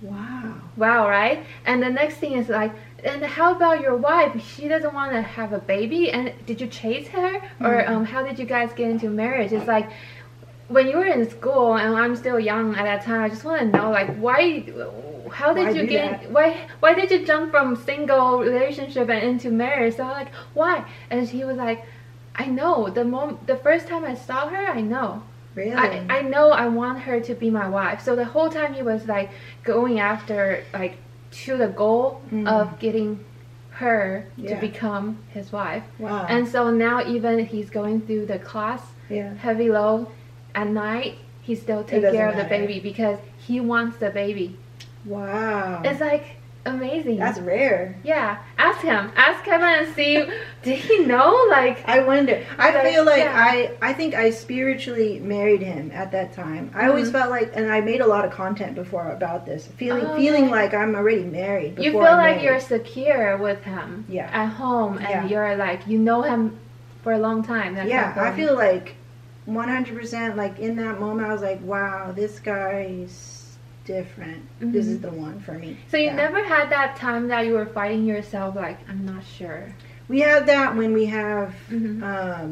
[0.00, 0.54] Wow.
[0.76, 1.44] Wow, right?
[1.66, 2.72] And the next thing is like,
[3.04, 4.32] and how about your wife?
[4.54, 6.10] She doesn't want to have a baby.
[6.10, 7.88] And did you chase her, or Mhm.
[7.88, 9.52] um, how did you guys get into marriage?
[9.52, 9.90] It's like
[10.68, 13.22] when you were in school, and I'm still young at that time.
[13.22, 14.64] I just want to know, like, why?
[15.30, 16.22] How did Why you get?
[16.22, 16.30] that?
[16.30, 16.56] Why?
[16.80, 19.96] Why did you jump from single relationship and into marriage?
[19.96, 20.84] So I'm like, why?
[21.10, 21.84] And he was like,
[22.36, 23.38] I know the mom.
[23.46, 25.22] The first time I saw her, I know.
[25.54, 25.74] Really?
[25.74, 28.00] I, I know I want her to be my wife.
[28.02, 29.30] So the whole time he was like
[29.64, 30.96] going after like
[31.30, 32.46] to the goal Mm.
[32.48, 33.24] of getting
[33.70, 34.54] her Yeah.
[34.54, 35.84] to become his wife.
[35.98, 36.26] wow.
[36.28, 39.34] And so now even he's going through the class yeah.
[39.34, 40.06] heavy load
[40.54, 42.48] at night, he still take care of the matter.
[42.66, 44.56] baby because he wants the baby.
[45.04, 45.82] Wow.
[45.84, 46.24] It's like
[46.74, 47.16] amazing.
[47.18, 47.94] That's rare.
[48.02, 48.38] yeah.
[48.58, 49.12] Ask him.
[49.16, 50.24] Ask Kevin and see
[50.62, 52.44] did he know like I wonder.
[52.58, 53.34] I Like, feel like yeah.
[53.36, 56.70] I I think I spiritually married him at that time.
[56.74, 57.12] I always Mhm.
[57.12, 60.44] felt like, and I made a lot of content before about this, feeling Oh, feeling
[60.44, 60.52] okay.
[60.52, 61.78] like I'm already married.
[61.78, 62.42] You feel I'm like married.
[62.44, 64.28] you're secure with him Yeah.
[64.32, 65.26] at home and Yeah.
[65.26, 66.58] you're like you know him
[67.02, 68.12] for a long time that yeah.
[68.16, 68.94] I feel like
[69.46, 73.37] 100% like in that moment I was like, wow, this guy's
[73.88, 74.42] different.
[74.60, 74.90] This Mhm.
[74.92, 75.70] is the one for me.
[75.90, 76.16] so you Yeah.
[76.24, 79.62] never had that time that you were fighting yourself like i'm not sure
[80.08, 82.02] We have that when we have Mhm.
[82.02, 82.50] um,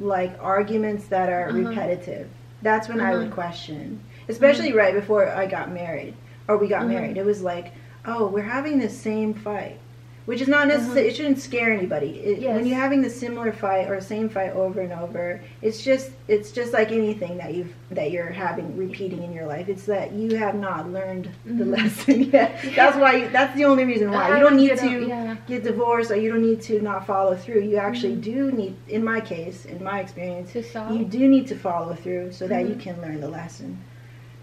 [0.00, 1.58] like arguments that are Uh-huh.
[1.64, 2.26] repetitive.
[2.62, 3.34] That's when I would Uh-huh.
[3.42, 6.14] question, especially right before I got married
[6.48, 6.94] or we got Uh-huh.
[6.94, 7.16] married.
[7.16, 7.68] It was like,
[8.04, 9.78] oh, we're having the same fight,
[10.28, 11.08] which is not necessary.
[11.08, 12.10] It shouldn't scare anybody.
[12.20, 12.66] It, When Uh-huh.
[12.66, 16.74] You're having the similar fight or same fight over and over, it's just it's just
[16.74, 19.70] like anything that you've that you're having repeating in your life.
[19.70, 21.76] It's that you have not learned the Mhm.
[21.78, 22.60] lesson yet.
[22.76, 23.12] That's why.
[23.16, 25.36] You, that's the only reason why you don't need to yeah.
[25.46, 27.62] get divorced or you don't need to not follow through.
[27.62, 28.22] You actually Mhm.
[28.32, 31.94] do need, in my case, in my experience, to solve you do need to follow
[31.94, 32.80] through so that you Mhm.
[32.86, 33.78] can learn the lesson.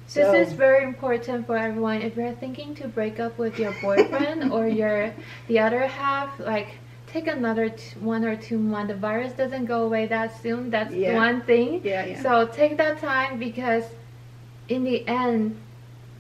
[0.08, 3.74] So, this is very important for everyone if you're thinking to break up with your
[3.82, 5.14] boyfriend or your
[5.47, 6.70] the other half like
[7.08, 10.93] take another t- one or two months the virus doesn't go away that soon that's
[10.93, 11.16] Yeah.
[11.16, 12.22] one thing yeah, yeah.
[12.22, 13.84] so take that time because
[14.70, 15.58] in the end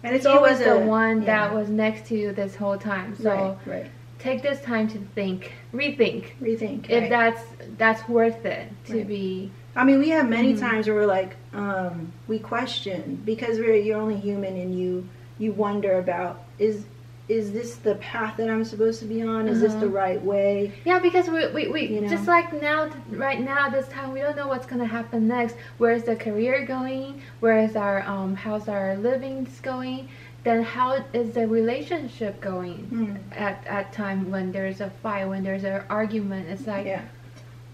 [0.03, 1.25] and it's he always was the a- one yeah.
[1.47, 3.91] that was next to you this whole time so right, right.
[4.19, 6.89] take this time to think, rethink Rethink.
[6.89, 7.09] if right.
[7.09, 7.41] that's
[7.77, 9.51] that's worth it to be.
[9.75, 10.59] I mean, we have many Mhm.
[10.59, 15.07] times where we're like, um, we question because we're you're only human, and you
[15.37, 16.85] you wonder about is
[17.27, 19.47] is this the path that I'm supposed to be on?
[19.47, 19.85] Is this Uh-huh.
[19.85, 20.71] the right way?
[20.85, 22.07] Yeah, because we, we, we You know?
[22.07, 25.55] just like now, right now, this time, we don't know what's gonna happen next.
[25.79, 27.21] Where's the career going?
[27.39, 30.07] Where's our um, how's our livings going?
[30.43, 32.77] Then how is the relationship going?
[32.93, 33.15] Hmm.
[33.35, 37.01] At at time when there's a fight, when there's an argument, it's like, Yeah.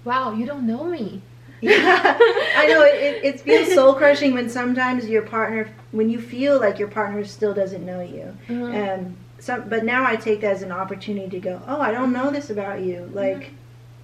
[0.06, 1.22] wow, you don't know me.
[1.72, 2.18] Yeah,
[2.58, 6.60] I know it, it, it feels soul crushing when sometimes your partner, when you feel
[6.60, 8.74] like your partner still doesn't know you, Mhm.
[8.74, 9.70] and some.
[9.70, 12.50] But now I take that as an opportunity to go, oh, I don't know this
[12.50, 13.10] about you.
[13.14, 13.52] Like,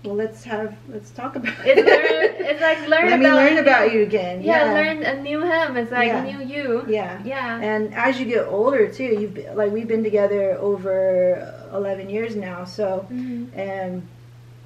[0.04, 1.86] well, let's have let's talk about It's it.
[1.86, 3.60] learn, it's like learn Let about me learn you.
[3.62, 4.42] about you again.
[4.44, 5.78] Yeah, Yeah, learn a new him.
[5.78, 6.24] It's like Yeah.
[6.24, 6.86] new you.
[6.88, 7.20] Yeah.
[7.26, 7.60] Yeah.
[7.60, 12.36] And as you get older too, you've been, like we've been together over eleven years
[12.36, 13.48] now, so Mhm.
[13.58, 14.08] and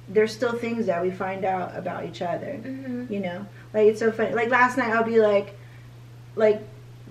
[0.08, 2.58] there's still things that we find out about each other.
[2.62, 3.08] Mhm.
[3.10, 4.34] You know, like it's so funny.
[4.34, 5.56] Like last night, I'll be like,
[6.36, 6.62] like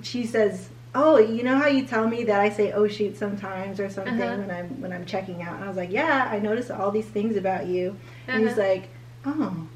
[0.02, 3.80] she says, "Oh, you know how you tell me that I say oh shoot sometimes
[3.80, 4.38] or something Uh-huh.
[4.42, 7.06] when I'm when I'm checking out." And I was like, "Yeah, I notice all these
[7.08, 7.96] things about you."
[8.28, 8.68] And he's Uh-huh.
[8.68, 8.90] like,
[9.26, 9.68] "Oh."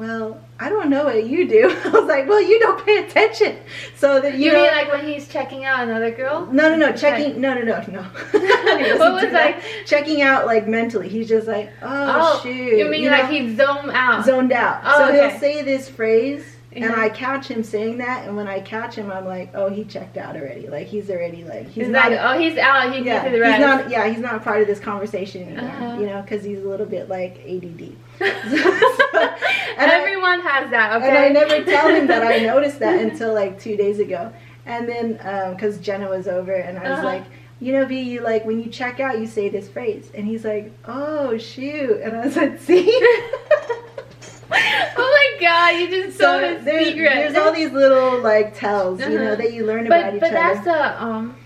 [0.00, 1.68] Well, I don't know what you do.
[1.84, 3.58] I was like, well, you don't pay attention.
[3.96, 6.46] So that you, You mean like when he's checking out another girl?
[6.46, 6.96] no, no, no.
[6.96, 7.38] Checking.
[7.38, 8.00] No, no, no, no.
[8.98, 10.46] What was like- checking out?
[10.46, 12.78] Like mentally, he's just like, oh, shoot.
[12.78, 14.24] You mean you like know, he zone out?
[14.24, 14.80] zoned out?
[14.86, 15.28] Oh, so okay.
[15.30, 16.98] he'll say this phrase, and Mhm.
[16.98, 20.16] I catch him saying that, and when I catch him, I'm like, oh, he checked
[20.16, 20.66] out already.
[20.68, 22.10] Like he's already like he's, He's, not.
[22.10, 22.94] like, oh, he's out.
[22.94, 23.90] He yeah, he's not.
[23.90, 25.68] Yeah, he's not part of this conversation anymore.
[25.70, 26.00] Uh-huh.
[26.00, 27.92] You know, because he's a little bit like ADD.
[28.20, 30.96] And I- Everyone has that.
[30.96, 31.08] Okay.
[31.08, 34.32] and I never tell him that I noticed that until like two days ago.
[34.66, 35.12] And then,
[35.54, 37.04] because Jenna was over, and I was Uh-huh.
[37.04, 37.24] like,
[37.60, 40.44] you know, V, you like when you check out, you say this phrase, and he's
[40.44, 42.86] like, oh shoot, and I was like, see.
[44.52, 47.10] oh my god, you just so his there's, secret.
[47.14, 49.34] there's all these little like tells, you know, Uh-huh.
[49.36, 50.54] that you learn about but each but other.
[50.56, 51.36] But that's a um.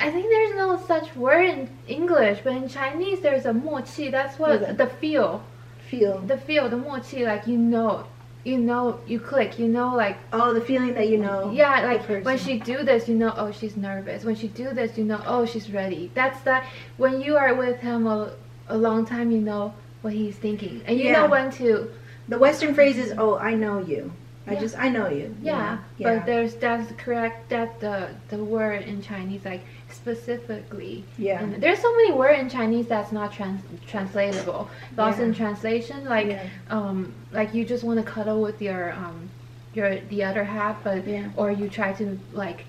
[0.00, 4.10] I think there's no such word in English, but in Chinese there's a 默契.
[4.10, 5.42] That's What what the feel,
[5.90, 6.18] Feel.
[6.26, 7.24] the feel, the 默契.
[7.24, 8.04] Like you know,
[8.44, 9.58] you know, you click.
[9.58, 11.50] You know, like Oh, the feeling that you know.
[11.52, 14.24] yeah, like when she do this, you know, oh she's nervous.
[14.24, 16.10] When she do this, you know, oh she's ready.
[16.14, 16.64] That's that.
[16.96, 18.32] When you are with him a,
[18.68, 21.22] a long time, you know what he's thinking, and you Yeah.
[21.22, 21.90] know when to
[22.28, 24.12] The Western phrase is, oh, I know you.
[24.46, 24.60] I Yeah.
[24.60, 25.32] just, I know you.
[25.40, 25.78] you Yeah, know?
[25.96, 26.16] yeah.
[26.16, 27.48] but there's that's correct.
[27.48, 31.04] That the the word in Chinese like specifically.
[31.18, 31.40] yeah.
[31.42, 34.68] And there's so many words in Chinese that's not trans- translatable.
[34.96, 36.04] Lost in translation.
[36.04, 36.46] Like Yeah.
[36.70, 39.28] um like you just want to cuddle with your um
[39.74, 41.28] your the other half, but Yeah.
[41.36, 42.64] or you try to like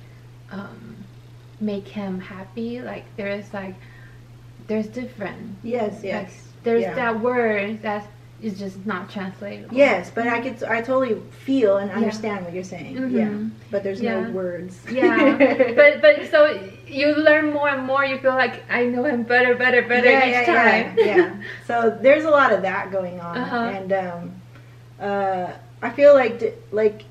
[0.52, 0.96] um
[1.62, 2.82] make him happy.
[2.82, 3.76] Like there's like
[4.68, 5.56] there's different.
[5.64, 6.48] Yes, Like, yes.
[6.64, 6.94] there's yeah.
[6.96, 8.06] that word that
[8.42, 9.76] is just not translatable.
[9.76, 12.96] Yes, but I could, I totally feel and understand what you're saying.
[13.12, 13.52] Yeah, Mhm.
[13.72, 14.22] but there's Yeah.
[14.22, 14.80] no words.
[14.90, 16.40] Yeah, but but so
[16.88, 18.04] you learn more and more.
[18.06, 20.98] You feel like I know him better, better, better yeah, each yeah, time.
[20.98, 21.36] Yeah, yeah.
[21.68, 23.56] So there's a lot of that going on, Uh-huh.
[23.78, 24.22] and um,
[25.00, 25.48] uh,
[25.82, 27.04] I feel like d- like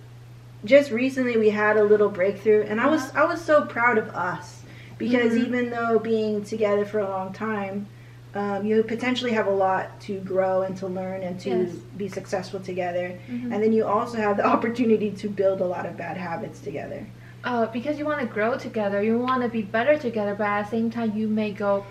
[0.64, 3.22] just recently we had a little breakthrough, and I was Uh-huh.
[3.22, 4.62] I was so proud of us
[4.98, 5.46] because Mhm.
[5.46, 7.86] even though being together for a long time.
[8.34, 11.70] Um, you potentially have a lot to grow and to learn and to Yes.
[11.96, 13.14] be successful together.
[13.30, 13.52] Mhm.
[13.52, 17.06] And then you also have the opportunity to build a lot of bad habits together.
[17.44, 20.64] Uh, because you want to grow together, you want to be better together, but at
[20.64, 21.84] the same time, you may go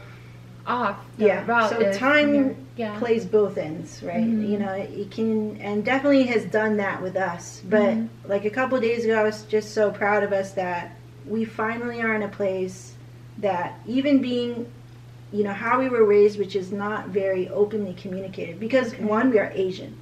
[0.68, 1.70] off the Yeah, route.
[1.70, 3.00] so time yeah.
[3.00, 4.28] plays both ends, right?
[4.28, 4.48] Mhm.
[4.50, 7.62] You know, it can and definitely has done that with us.
[7.68, 8.10] But Mhm.
[8.28, 10.92] like a couple days ago, I was just so proud of us that
[11.26, 12.94] we finally are in a place
[13.40, 14.66] that even being,
[15.32, 19.04] you know, how we were raised, which is not very openly communicated, because Okay.
[19.04, 19.94] one, we are Asian.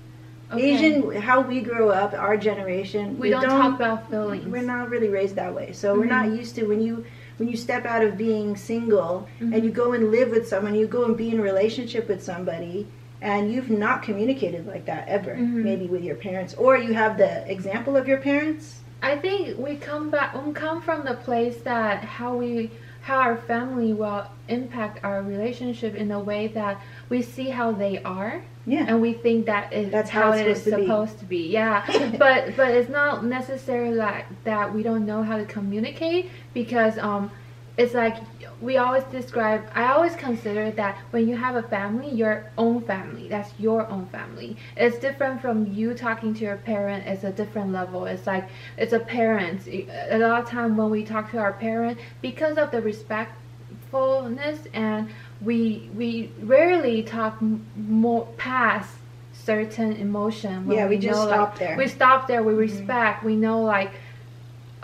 [0.51, 0.73] Okay.
[0.73, 4.45] Asian, how we grow up, our generation, We, don't, talk about feelings.
[4.45, 6.37] we're not really raised that way so we're not Mhm.
[6.37, 7.03] used to when you
[7.37, 9.53] when you step out of being single Mhm.
[9.55, 12.21] and you go and live with someone you go and be in a relationship with
[12.23, 12.85] somebody
[13.23, 15.63] and you've not communicated like that ever Mhm.
[15.63, 19.75] maybe with your parents or you have the example of your parents I think we
[19.75, 20.33] come back.
[20.45, 22.71] We come from the place that how we,
[23.05, 28.01] how our family will impact our relationship in a way that we see how they
[28.01, 30.85] are, yeah and we think that is That's how it's it is supposed to be.
[30.87, 31.47] supposed to be.
[31.49, 31.85] Yeah,
[32.17, 34.73] but but it's not necessarily like that.
[34.73, 37.29] We don't know how to communicate because um,
[37.77, 38.17] it's like
[38.61, 39.63] we always describe.
[39.75, 43.27] I always consider that when you have a family, your own family.
[43.27, 44.57] That's your own family.
[44.77, 47.05] It's different from you talking to your parent.
[47.07, 48.05] It's a different level.
[48.05, 48.47] It's like
[48.77, 49.67] it's a parent.
[49.67, 55.09] A lot of time when we talk to our parent, because of the respectfulness and
[55.41, 58.91] we we rarely talk m- more past
[59.33, 60.65] certain emotion.
[60.65, 61.77] when Yeah, we just know, stop like, there.
[61.77, 62.41] We stop there.
[62.43, 62.57] We Mhm.
[62.57, 63.23] respect.
[63.23, 63.91] We know like,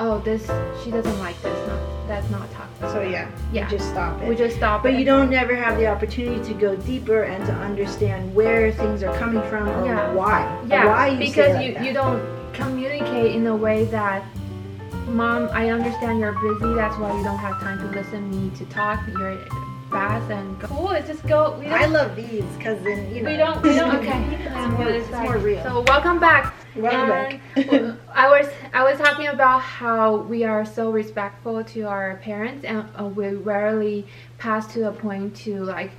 [0.02, 0.44] oh, this
[0.84, 1.58] she doesn't like this.
[1.68, 2.90] Not that's not toxic.
[2.90, 3.70] So yeah, Yeah.
[3.70, 4.28] just stop it.
[4.28, 4.82] We just stop.
[4.82, 4.84] It.
[4.84, 5.00] But it.
[5.00, 9.16] you don't never have the opportunity to go deeper and to understand where things are
[9.18, 10.12] coming from or Yeah.
[10.14, 10.40] why.
[10.68, 11.86] Yeah, why you because like you that.
[11.86, 12.22] you don't
[12.54, 14.24] communicate in a way that.
[15.08, 16.74] Mom, I understand you're busy.
[16.74, 19.00] That's why you don't have time to listen me to talk.
[19.08, 19.38] You're
[19.92, 20.68] fast and go.
[20.68, 20.92] cool.
[20.92, 21.58] It's just go.
[21.60, 23.32] We I love these because then you know.
[23.32, 23.62] we don't.
[23.62, 23.96] We don't.
[24.02, 24.38] Okay.
[24.46, 25.64] it's, more, it's more real.
[25.64, 26.54] So welcome back.
[26.76, 27.98] Welcome back.
[28.14, 32.86] I was I was talking about how we are so respectful to our parents, and
[33.00, 35.92] uh, we rarely pass to a point to like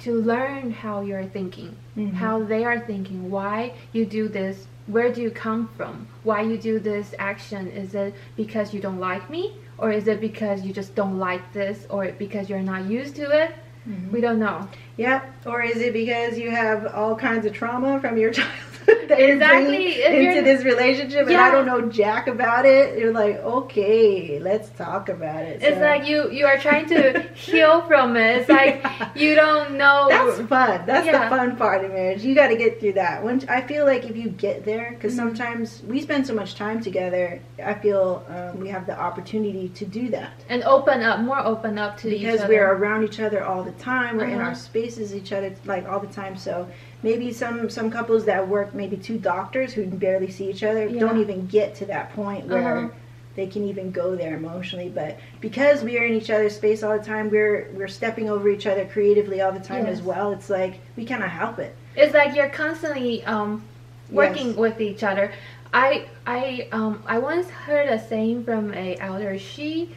[0.00, 2.14] to learn how you're thinking, Mhm.
[2.14, 6.56] how they are thinking, why you do this, where do you come from, why you
[6.58, 7.68] do this action.
[7.68, 11.52] Is it because you don't like me, or is it because you just don't like
[11.52, 13.54] this, or because you're not used to it?
[13.88, 14.10] Mhm.
[14.10, 14.68] We don't know.
[14.96, 15.46] Yep.
[15.46, 18.75] Or is it because you have all kinds of trauma from your childhood
[19.08, 20.02] Exactly.
[20.02, 22.98] into this relationship, and I don't know jack about it?
[22.98, 25.62] You're like, okay, let's talk about it.
[25.62, 28.40] It's So- like you you are trying to heal from it.
[28.40, 28.84] It's like
[29.14, 30.06] you don't know.
[30.08, 30.84] That's fun.
[30.86, 31.24] That's Yeah.
[31.24, 32.22] the fun part of marriage.
[32.24, 33.22] You got to get through that.
[33.24, 35.16] When I feel like if you get there, because Mhm.
[35.16, 39.84] sometimes we spend so much time together, I feel um, we have the opportunity to
[39.84, 43.44] do that and open up, more open up to each because we're around each other
[43.44, 44.16] all the time.
[44.16, 44.50] We're in Uh-huh.
[44.50, 46.36] our spaces, each other like all the time.
[46.36, 46.66] So
[47.02, 51.00] maybe some some couples that work, maybe two doctors who barely see each other, Yeah.
[51.00, 52.76] don't even get to that point where.
[52.78, 52.88] Uh-huh.
[53.36, 56.96] They can even go there emotionally, but because we are in each other's space all
[56.98, 60.30] the time, we're we're stepping over each other creatively all the time as well.
[60.32, 61.76] It's like we cannot help it.
[61.96, 63.62] It's like you're constantly um,
[64.10, 64.56] working Yes.
[64.56, 65.32] with each other.
[65.74, 69.38] I I um I once heard a saying from a elder.
[69.38, 69.90] She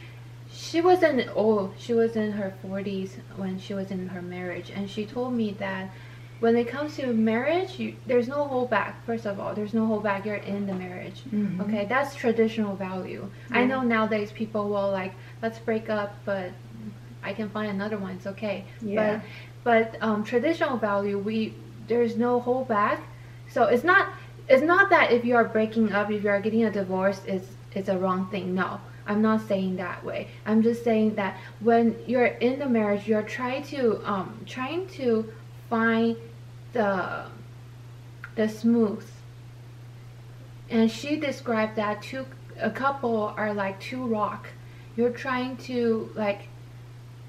[0.51, 1.73] she wasn't old.
[1.77, 5.55] She was in her 40s when she was in her marriage, and she told me
[5.59, 5.89] that
[6.39, 9.05] when it comes to marriage, you, there's no hold back.
[9.05, 10.25] First of all, there's no hold back.
[10.25, 11.21] You're in the marriage.
[11.33, 11.59] Mhm.
[11.61, 13.29] Okay, that's traditional value.
[13.51, 16.51] I know nowadays people will like, let's break up, but
[17.23, 18.11] I can find another one.
[18.15, 18.63] It's okay.
[18.81, 19.19] Yeah.
[19.63, 21.53] But but um, traditional value, we
[21.87, 23.01] there's no hold back.
[23.49, 24.07] So it's not
[24.47, 27.47] it's not that if you are breaking up, if you are getting a divorce, it's
[27.73, 28.55] it's a wrong thing.
[28.55, 28.79] No.
[29.07, 30.27] I'm not saying that way.
[30.45, 35.27] I'm just saying that when you're in the marriage, you're trying to um trying to
[35.69, 36.15] find
[36.73, 37.25] the
[38.35, 39.05] the smooth.
[40.69, 42.25] And she described that two
[42.59, 44.47] a couple are like two rock.
[44.95, 46.47] You're trying to like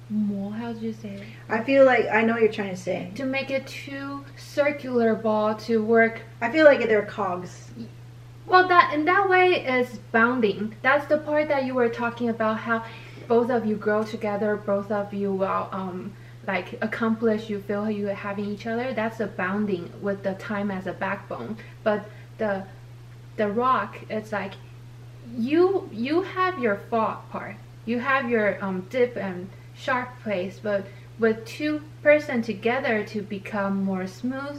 [0.08, 1.22] more how do you say it?
[1.48, 3.12] I feel like I know what you're trying to say.
[3.14, 7.70] To make it two circular ball to work I feel like they're cogs.
[8.46, 10.74] well that in that way is bounding.
[10.82, 12.84] That's the part that you were talking about how
[13.28, 16.12] both of you grow together, both of you will um
[16.52, 18.92] like accomplish you feel you having each other.
[19.00, 21.56] That's a bounding with the time as a backbone.
[21.88, 22.00] But
[22.38, 22.64] the
[23.36, 24.54] the rock it's like
[25.48, 27.56] you you have your fault part.
[27.90, 30.82] You have your um dip and sharp place, but
[31.18, 34.56] with two person together to become more smooth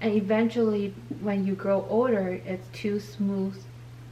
[0.00, 3.56] and eventually when you grow older it's two smooth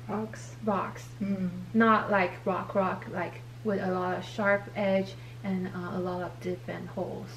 [0.08, 0.44] Cogs.
[0.64, 1.50] rocks Mm.
[1.72, 5.10] not like rock rock like with a lot of sharp edge
[5.44, 7.28] and uh, a lot of dip and holes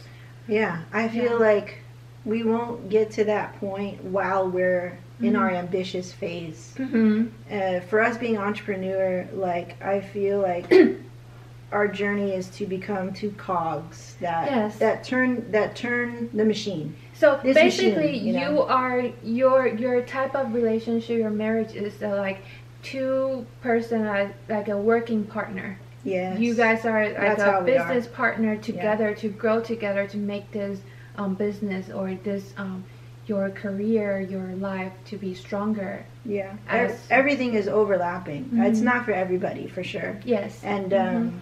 [0.48, 1.50] Yeah, I feel Yeah.
[1.50, 1.78] like
[2.24, 5.40] we won't get to that point while we're in Mhm.
[5.40, 6.74] our ambitious phase.
[6.78, 7.28] mm-hmm.
[7.52, 10.72] Uh, for us being entrepreneur, like I feel like
[11.72, 14.78] our journey is to become two cogs that Yes.
[14.80, 16.96] that turn that turn the machine.
[17.14, 18.64] so This basically machine, you you, know?
[18.68, 22.40] are your your type of relationship your marriage is uh, like
[22.84, 26.40] two person uh, like a working partner Yes.
[26.40, 30.80] you guys are like a business partner together to grow together to make this
[31.18, 32.84] um, business or this um,
[33.26, 36.54] your career your life to be stronger Yeah.
[36.70, 38.50] as- everything is overlapping.
[38.54, 38.84] It's Mhm.
[38.84, 40.16] not for everybody, for sure.
[40.24, 41.16] yes And Mhm.
[41.16, 41.34] um,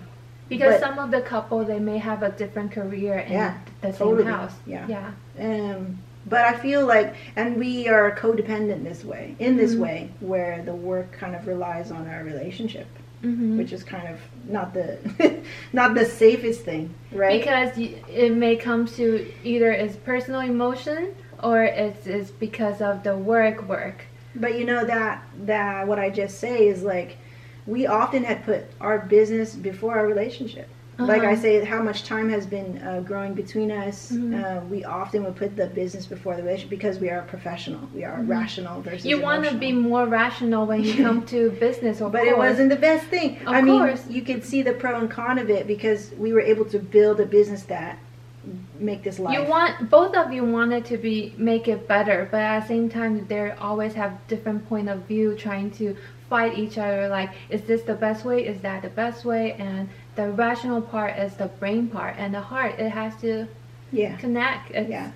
[0.47, 4.07] because some of the couple they may have a different career in Yeah, the same
[4.07, 4.31] totally.
[4.31, 4.85] house Yeah.
[4.87, 9.79] yeah Um, but I feel like, and we are codependent this way, in this Mhm.
[9.79, 12.87] way, where the work kind of relies on our relationship,
[13.21, 15.41] hmm which is kind of not the
[15.73, 17.39] not the safest thing, right?
[17.39, 23.15] because it may come to either it's personal emotion or it's, it's because of the
[23.15, 27.17] work work but you know that that what I just say is like,
[27.65, 30.67] we often had put our business before our relationship.
[30.99, 31.41] Like I Uh-huh.
[31.41, 34.11] say, how much time has been uh, growing between us.
[34.11, 34.33] Mhm.
[34.33, 37.89] Uh, we often would put the business before the relationship because we are professional.
[37.95, 38.29] We are Mhm.
[38.29, 42.37] rational versus you want to be more rational when you come to business But it
[42.37, 43.37] wasn't the best thing.
[43.47, 44.03] Of I mean, course.
[44.07, 47.19] you could see the pro and con of it because we were able to build
[47.19, 47.97] a business that
[48.79, 49.33] make this life.
[49.37, 52.87] You want both of you wanted to be make it better, but at the same
[52.89, 55.95] time, they always have different point of view, trying to
[56.33, 57.07] fight each other.
[57.09, 58.39] Like, is this the best way?
[58.51, 59.45] Is that the best way?
[59.67, 63.47] And the rational part is the brain part, and the heart it has to
[63.91, 64.15] yeah.
[64.17, 64.71] connect.
[64.71, 65.11] It's, Yeah.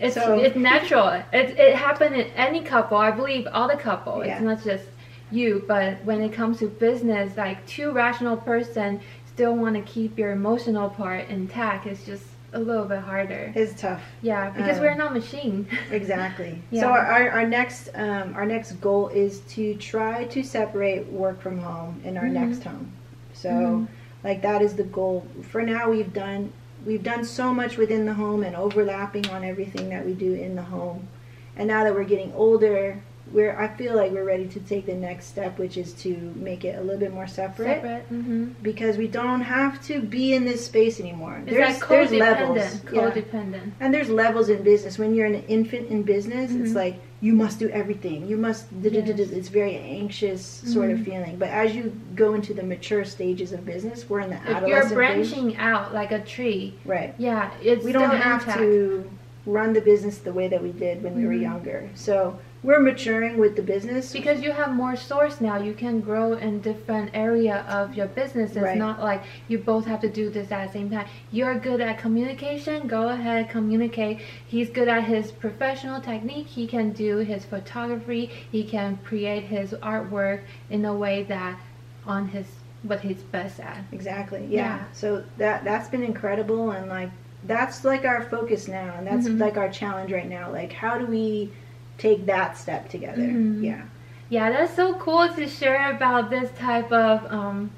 [0.00, 1.08] It's So- it's natural.
[1.40, 2.96] It it happened in any couple.
[3.08, 4.16] I believe all the couple.
[4.16, 4.26] Yeah.
[4.32, 4.86] It's not just
[5.30, 8.88] you, but when it comes to business, like two rational person
[9.34, 11.86] still want to keep your emotional part intact.
[11.90, 13.52] It's just a little bit harder.
[13.54, 14.02] It's tough.
[14.22, 15.66] Yeah, because Um, we're not machine.
[15.90, 16.62] Exactly.
[16.70, 16.82] Yeah.
[16.82, 21.40] So our, our, our next um, our next goal is to try to separate work
[21.42, 22.32] from home in our Mhm.
[22.32, 22.92] next home.
[23.32, 23.86] So Mhm.
[24.22, 25.26] like that is the goal.
[25.50, 26.52] For now we've done
[26.86, 30.54] we've done so much within the home and overlapping on everything that we do in
[30.54, 31.08] the home.
[31.56, 32.98] And now that we're getting older,
[33.32, 36.64] we're I feel like we're ready to take the next step which is to make
[36.64, 38.02] it a little bit more separate, Separate.
[38.04, 41.40] hmm because we don't have to be in this space anymore.
[41.46, 42.58] It's there's like there's levels.
[42.80, 43.52] codependent.
[43.66, 43.70] Yeah.
[43.80, 44.98] And there's levels in business.
[44.98, 46.74] When you're an infant in business, it's Mhm.
[46.74, 48.26] like you must do everything.
[48.28, 48.66] You must.
[48.82, 49.08] Yes.
[49.38, 51.04] It's very anxious sort of Mhm.
[51.04, 51.36] feeling.
[51.38, 54.88] But as you go into the mature stages of business, we're in the If you're
[54.90, 57.14] branching out like a tree, Right.
[57.16, 58.58] yeah, it's We don't have intact.
[58.58, 59.04] to
[59.46, 61.40] run the business the way that we did when we were Mhm.
[61.42, 61.88] younger.
[61.94, 64.10] So we're maturing with the business.
[64.10, 68.52] Because you have more source now, you can grow in different area of your business.
[68.52, 68.78] It's Right.
[68.78, 71.06] not like you both have to do this at the same time.
[71.30, 74.20] You're good at communication, go ahead, communicate.
[74.46, 76.46] He's good at his professional technique.
[76.46, 78.30] He can do his photography.
[78.50, 80.40] He can create his artwork
[80.70, 81.58] in a way that
[82.06, 82.46] on his
[82.82, 83.78] what he's best at.
[83.92, 84.46] Exactly.
[84.48, 84.76] Yeah.
[84.78, 84.84] Yeah.
[84.92, 87.10] So that that's been incredible and like
[87.46, 89.38] that's like our focus now and that's Mhm.
[89.38, 90.50] like our challenge right now.
[90.50, 91.50] Like how do we
[91.98, 93.22] take that step together?
[93.22, 93.62] Mhm.
[93.62, 93.82] Yeah.
[94.30, 97.70] Yeah, that's so cool to share about this type of um,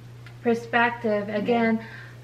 [0.43, 1.29] perspective.
[1.29, 1.81] Again,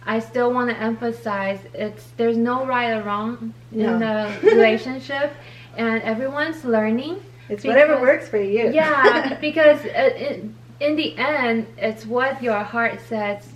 [0.07, 3.99] I still want to emphasize it's there's no right or wrong in No.
[3.99, 5.33] the relationship,
[5.77, 7.17] and everyone's learning.
[7.49, 8.71] It's whatever works for you.
[8.73, 13.53] Yeah, because uh, in, in the end, it's what your heart says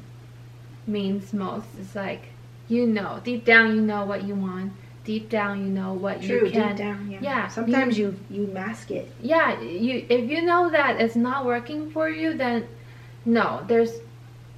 [0.87, 1.66] means most.
[1.80, 2.22] It's like
[2.68, 4.72] you know deep down, you know what you want.
[5.07, 6.69] Deep down, you know what True, you can.
[6.71, 7.11] deep down.
[7.11, 7.19] Yeah.
[7.23, 9.07] Yeah, Sometimes you you mask it.
[9.23, 12.67] yeah you if you know that it's not working for you then
[13.25, 13.93] no there's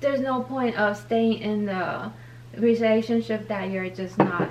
[0.00, 2.10] there's no point of staying in the
[2.56, 4.48] relationship that you're just not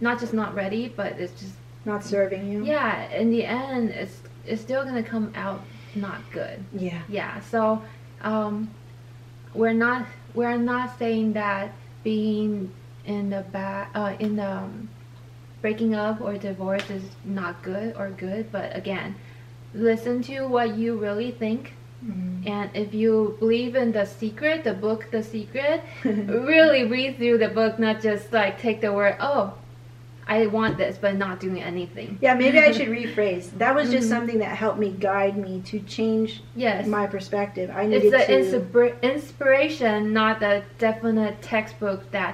[0.00, 1.54] not just not ready but it's just
[1.86, 2.64] Not serving you.
[2.64, 5.60] yeah in the end it's it's still gonna come out
[5.94, 7.00] not good Yeah.
[7.08, 7.82] yeah so
[8.22, 8.70] um
[9.54, 11.72] we're not we're not saying that
[12.04, 12.70] being
[13.10, 14.88] in the bad uh in the um,
[15.62, 19.14] breaking up or divorce is not good or good but again
[19.74, 22.46] listen to what you really think Mhm.
[22.48, 27.48] and if you believe in the secret the book the secret really read through the
[27.48, 29.52] book not just like take the word oh
[30.26, 33.44] i want this but not doing anything Yeah, maybe I should rephrase.
[33.58, 34.14] That was just Mhm.
[34.16, 37.68] something that helped me guide me to change yes my perspective.
[37.80, 38.32] I it's needed the to.
[38.38, 42.32] inspira- inspiration not the definite textbook that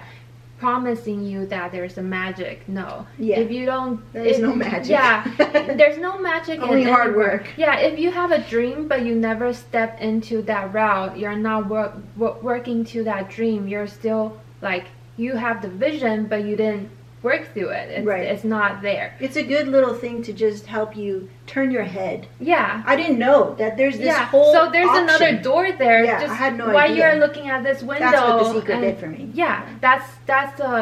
[0.59, 3.41] promising you that there's a magic no Yeah.
[3.41, 4.91] if you don't There is if- no magic.
[4.91, 5.25] yeah
[5.77, 7.47] there's no magic Only in hard any work.
[7.57, 11.69] yeah if you have a dream but you never step into that route you're not
[11.69, 14.87] work, wo- working to that dream you're still like
[15.19, 16.89] you have the vision but you didn't
[17.29, 18.27] work through it it's, Right.
[18.33, 21.13] it's not there It's a good little thing to just help you
[21.53, 22.19] turn your head.
[22.53, 24.53] yeah I didn't know that there's this yeah whole.
[24.57, 25.05] so there's option.
[25.09, 26.97] another door there Yeah, just I had no while idea.
[26.99, 29.23] you're looking at this window That's what the secret and- did for me.
[29.43, 29.57] yeah
[29.87, 30.75] that's that's a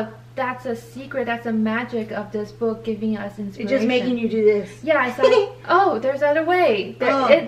[0.42, 4.16] that's a secret that's a magic of this book giving us It's inspiration just making
[4.22, 4.68] you do this.
[4.90, 7.26] yeah it's like oh there's other way there, Oh.
[7.36, 7.44] it,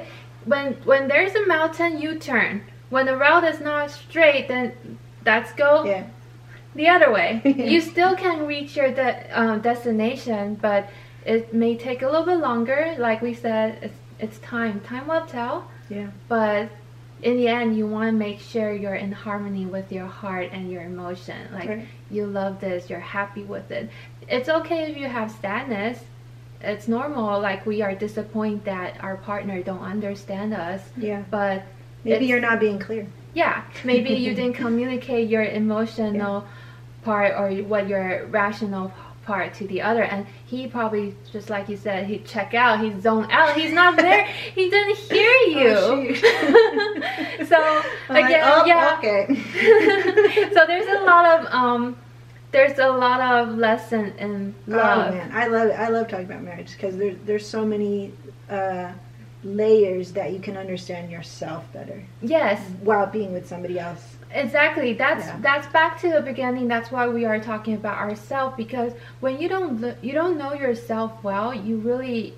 [0.52, 2.52] when when there's a mountain you turn
[2.94, 4.64] when the route is not straight then
[5.28, 6.04] that's go Yeah.
[6.76, 7.40] The other way.
[7.74, 10.88] You still can reach your de- uh, destination but
[11.24, 12.94] it may take a little bit longer.
[12.98, 14.80] Like we said it's, it's time.
[14.80, 15.56] Time will tell.
[15.88, 16.08] Yeah.
[16.28, 16.68] but
[17.22, 20.70] in the end you want to make sure you're in harmony with your heart and
[20.70, 21.38] your emotion.
[21.52, 21.86] Like Right.
[22.10, 23.88] you love this you're happy with it.
[24.28, 25.98] It's okay if you have sadness.
[26.60, 27.40] It's normal.
[27.40, 30.82] Like we are disappointed that our partner don't understand us.
[30.96, 31.22] Yeah.
[31.30, 31.62] but
[32.04, 33.06] Maybe you're not being clear.
[33.34, 33.62] yeah.
[33.84, 36.44] Maybe you didn't communicate your emotional
[37.06, 38.92] part or what your rational
[39.24, 40.02] part to the other.
[40.02, 43.56] And he probably just like you said he check out he zoned out.
[43.56, 44.24] He's not there.
[44.24, 45.70] He didn't hear you.
[45.70, 46.14] Oh,
[47.44, 47.56] so
[48.08, 48.96] I'm like, again oh, yeah.
[48.98, 49.26] Okay.
[50.52, 51.96] so there's a lot of um
[52.52, 55.08] there's a lot of lesson in love.
[55.08, 55.72] Oh man, I love it.
[55.72, 58.12] I love talking about marriage because there's there's so many
[58.48, 58.92] uh,
[59.44, 62.60] layers that you can understand yourself better yes.
[62.82, 64.15] while being with somebody else.
[64.36, 65.36] Exactly that's Yeah.
[65.40, 69.48] that's back to the beginning that's why we are talking about ourselves because when you
[69.48, 72.34] don't you don't know yourself well you really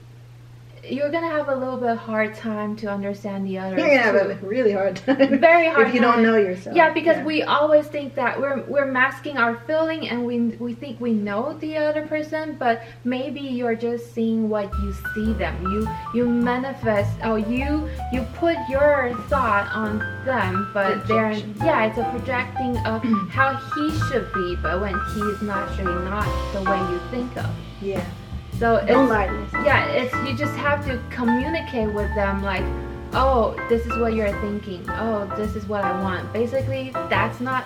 [0.90, 4.16] you're gonna have a little bit hard time to understand the other You're gonna have
[4.16, 5.38] a really hard time.
[5.40, 6.14] Very hard if you time.
[6.14, 6.74] don't know yourself.
[6.76, 11.00] Yeah, because we always think that we're we're masking our feeling and we we think
[11.00, 15.54] we know the other person, but maybe you're just seeing what you see them.
[15.72, 21.32] You you manifest oh you you put your thought on them, but they're
[21.64, 26.62] yeah, it's a projecting of how he should be, but when he's naturally not the
[26.62, 27.50] way you think of.
[27.80, 28.04] yeah.
[28.58, 29.64] So it's Don't lie to yourself.
[29.64, 32.64] yeah, it's you just have to communicate with them like,
[33.12, 34.84] oh, this is what you're thinking.
[34.88, 36.32] Oh, this is what I want.
[36.32, 37.64] Basically, that's not.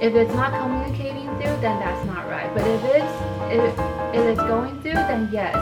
[0.00, 2.52] If it's not communicating through, then that's not right.
[2.52, 3.14] But if it's
[3.52, 3.78] if,
[4.14, 5.54] if it's going through, then yes,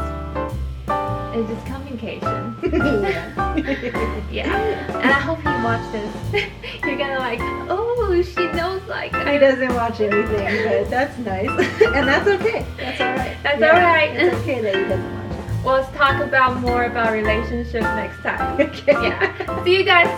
[1.32, 2.56] it's just communication.
[2.62, 4.16] yeah.
[4.30, 6.50] Yeah, and I hope you watch this.
[6.84, 11.48] You're gonna like, oh, she knows like He doesn't watch anything, but that's nice,
[11.82, 12.64] and that's okay.
[12.76, 13.36] That's all right.
[13.42, 14.10] That's all right.
[14.14, 15.64] It's okay that he doesn't watch.
[15.64, 18.60] Well, let's talk about more about relationships next time.
[18.60, 18.92] Okay.
[18.92, 19.64] Yeah.
[19.64, 20.08] See you guys.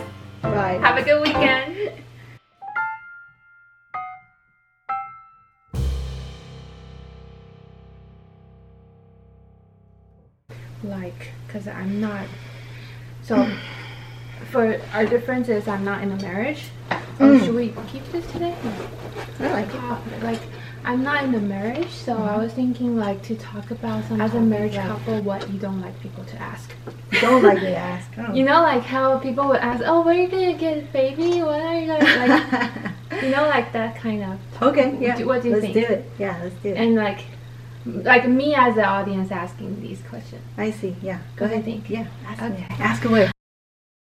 [0.43, 0.79] Bye.
[0.83, 1.93] Have a good weekend.
[10.83, 12.27] Like, because I'm not.
[13.23, 13.49] So,
[14.51, 16.65] for our difference is I'm not in a marriage.
[16.91, 17.45] Oh, Mm.
[17.45, 18.55] should we keep this today?
[19.41, 19.75] I like it.
[19.77, 20.41] Uh, like,
[20.85, 24.35] I'm not in a marriage, so I was thinking, like, to talk about some as
[24.35, 24.89] a marriage Yeah.
[24.89, 26.73] couple, what you don't like people to ask.
[27.21, 28.09] Don't like to ask.
[28.19, 28.33] Oh.
[28.35, 31.43] You know, like how people would ask, "Oh, where are you gonna get a baby?
[31.43, 34.39] What are you gonna like?" you know, like that kind of.
[34.63, 34.97] okay.
[35.01, 35.17] Yeah.
[35.17, 35.75] Do- what do you let's think?
[35.87, 36.11] do it.
[36.19, 36.37] Yeah.
[36.43, 36.77] Let's do it.
[36.77, 37.21] And like,
[37.87, 38.03] Mm-hmm.
[38.03, 40.43] like me as the audience asking these questions.
[40.57, 40.95] I see.
[41.03, 41.19] Yeah.
[41.37, 41.65] Go What do you ahead.
[41.65, 41.91] think?
[41.91, 42.07] Yeah.
[42.27, 42.49] Ask me.
[42.49, 42.67] Okay.
[42.79, 43.32] Ask away.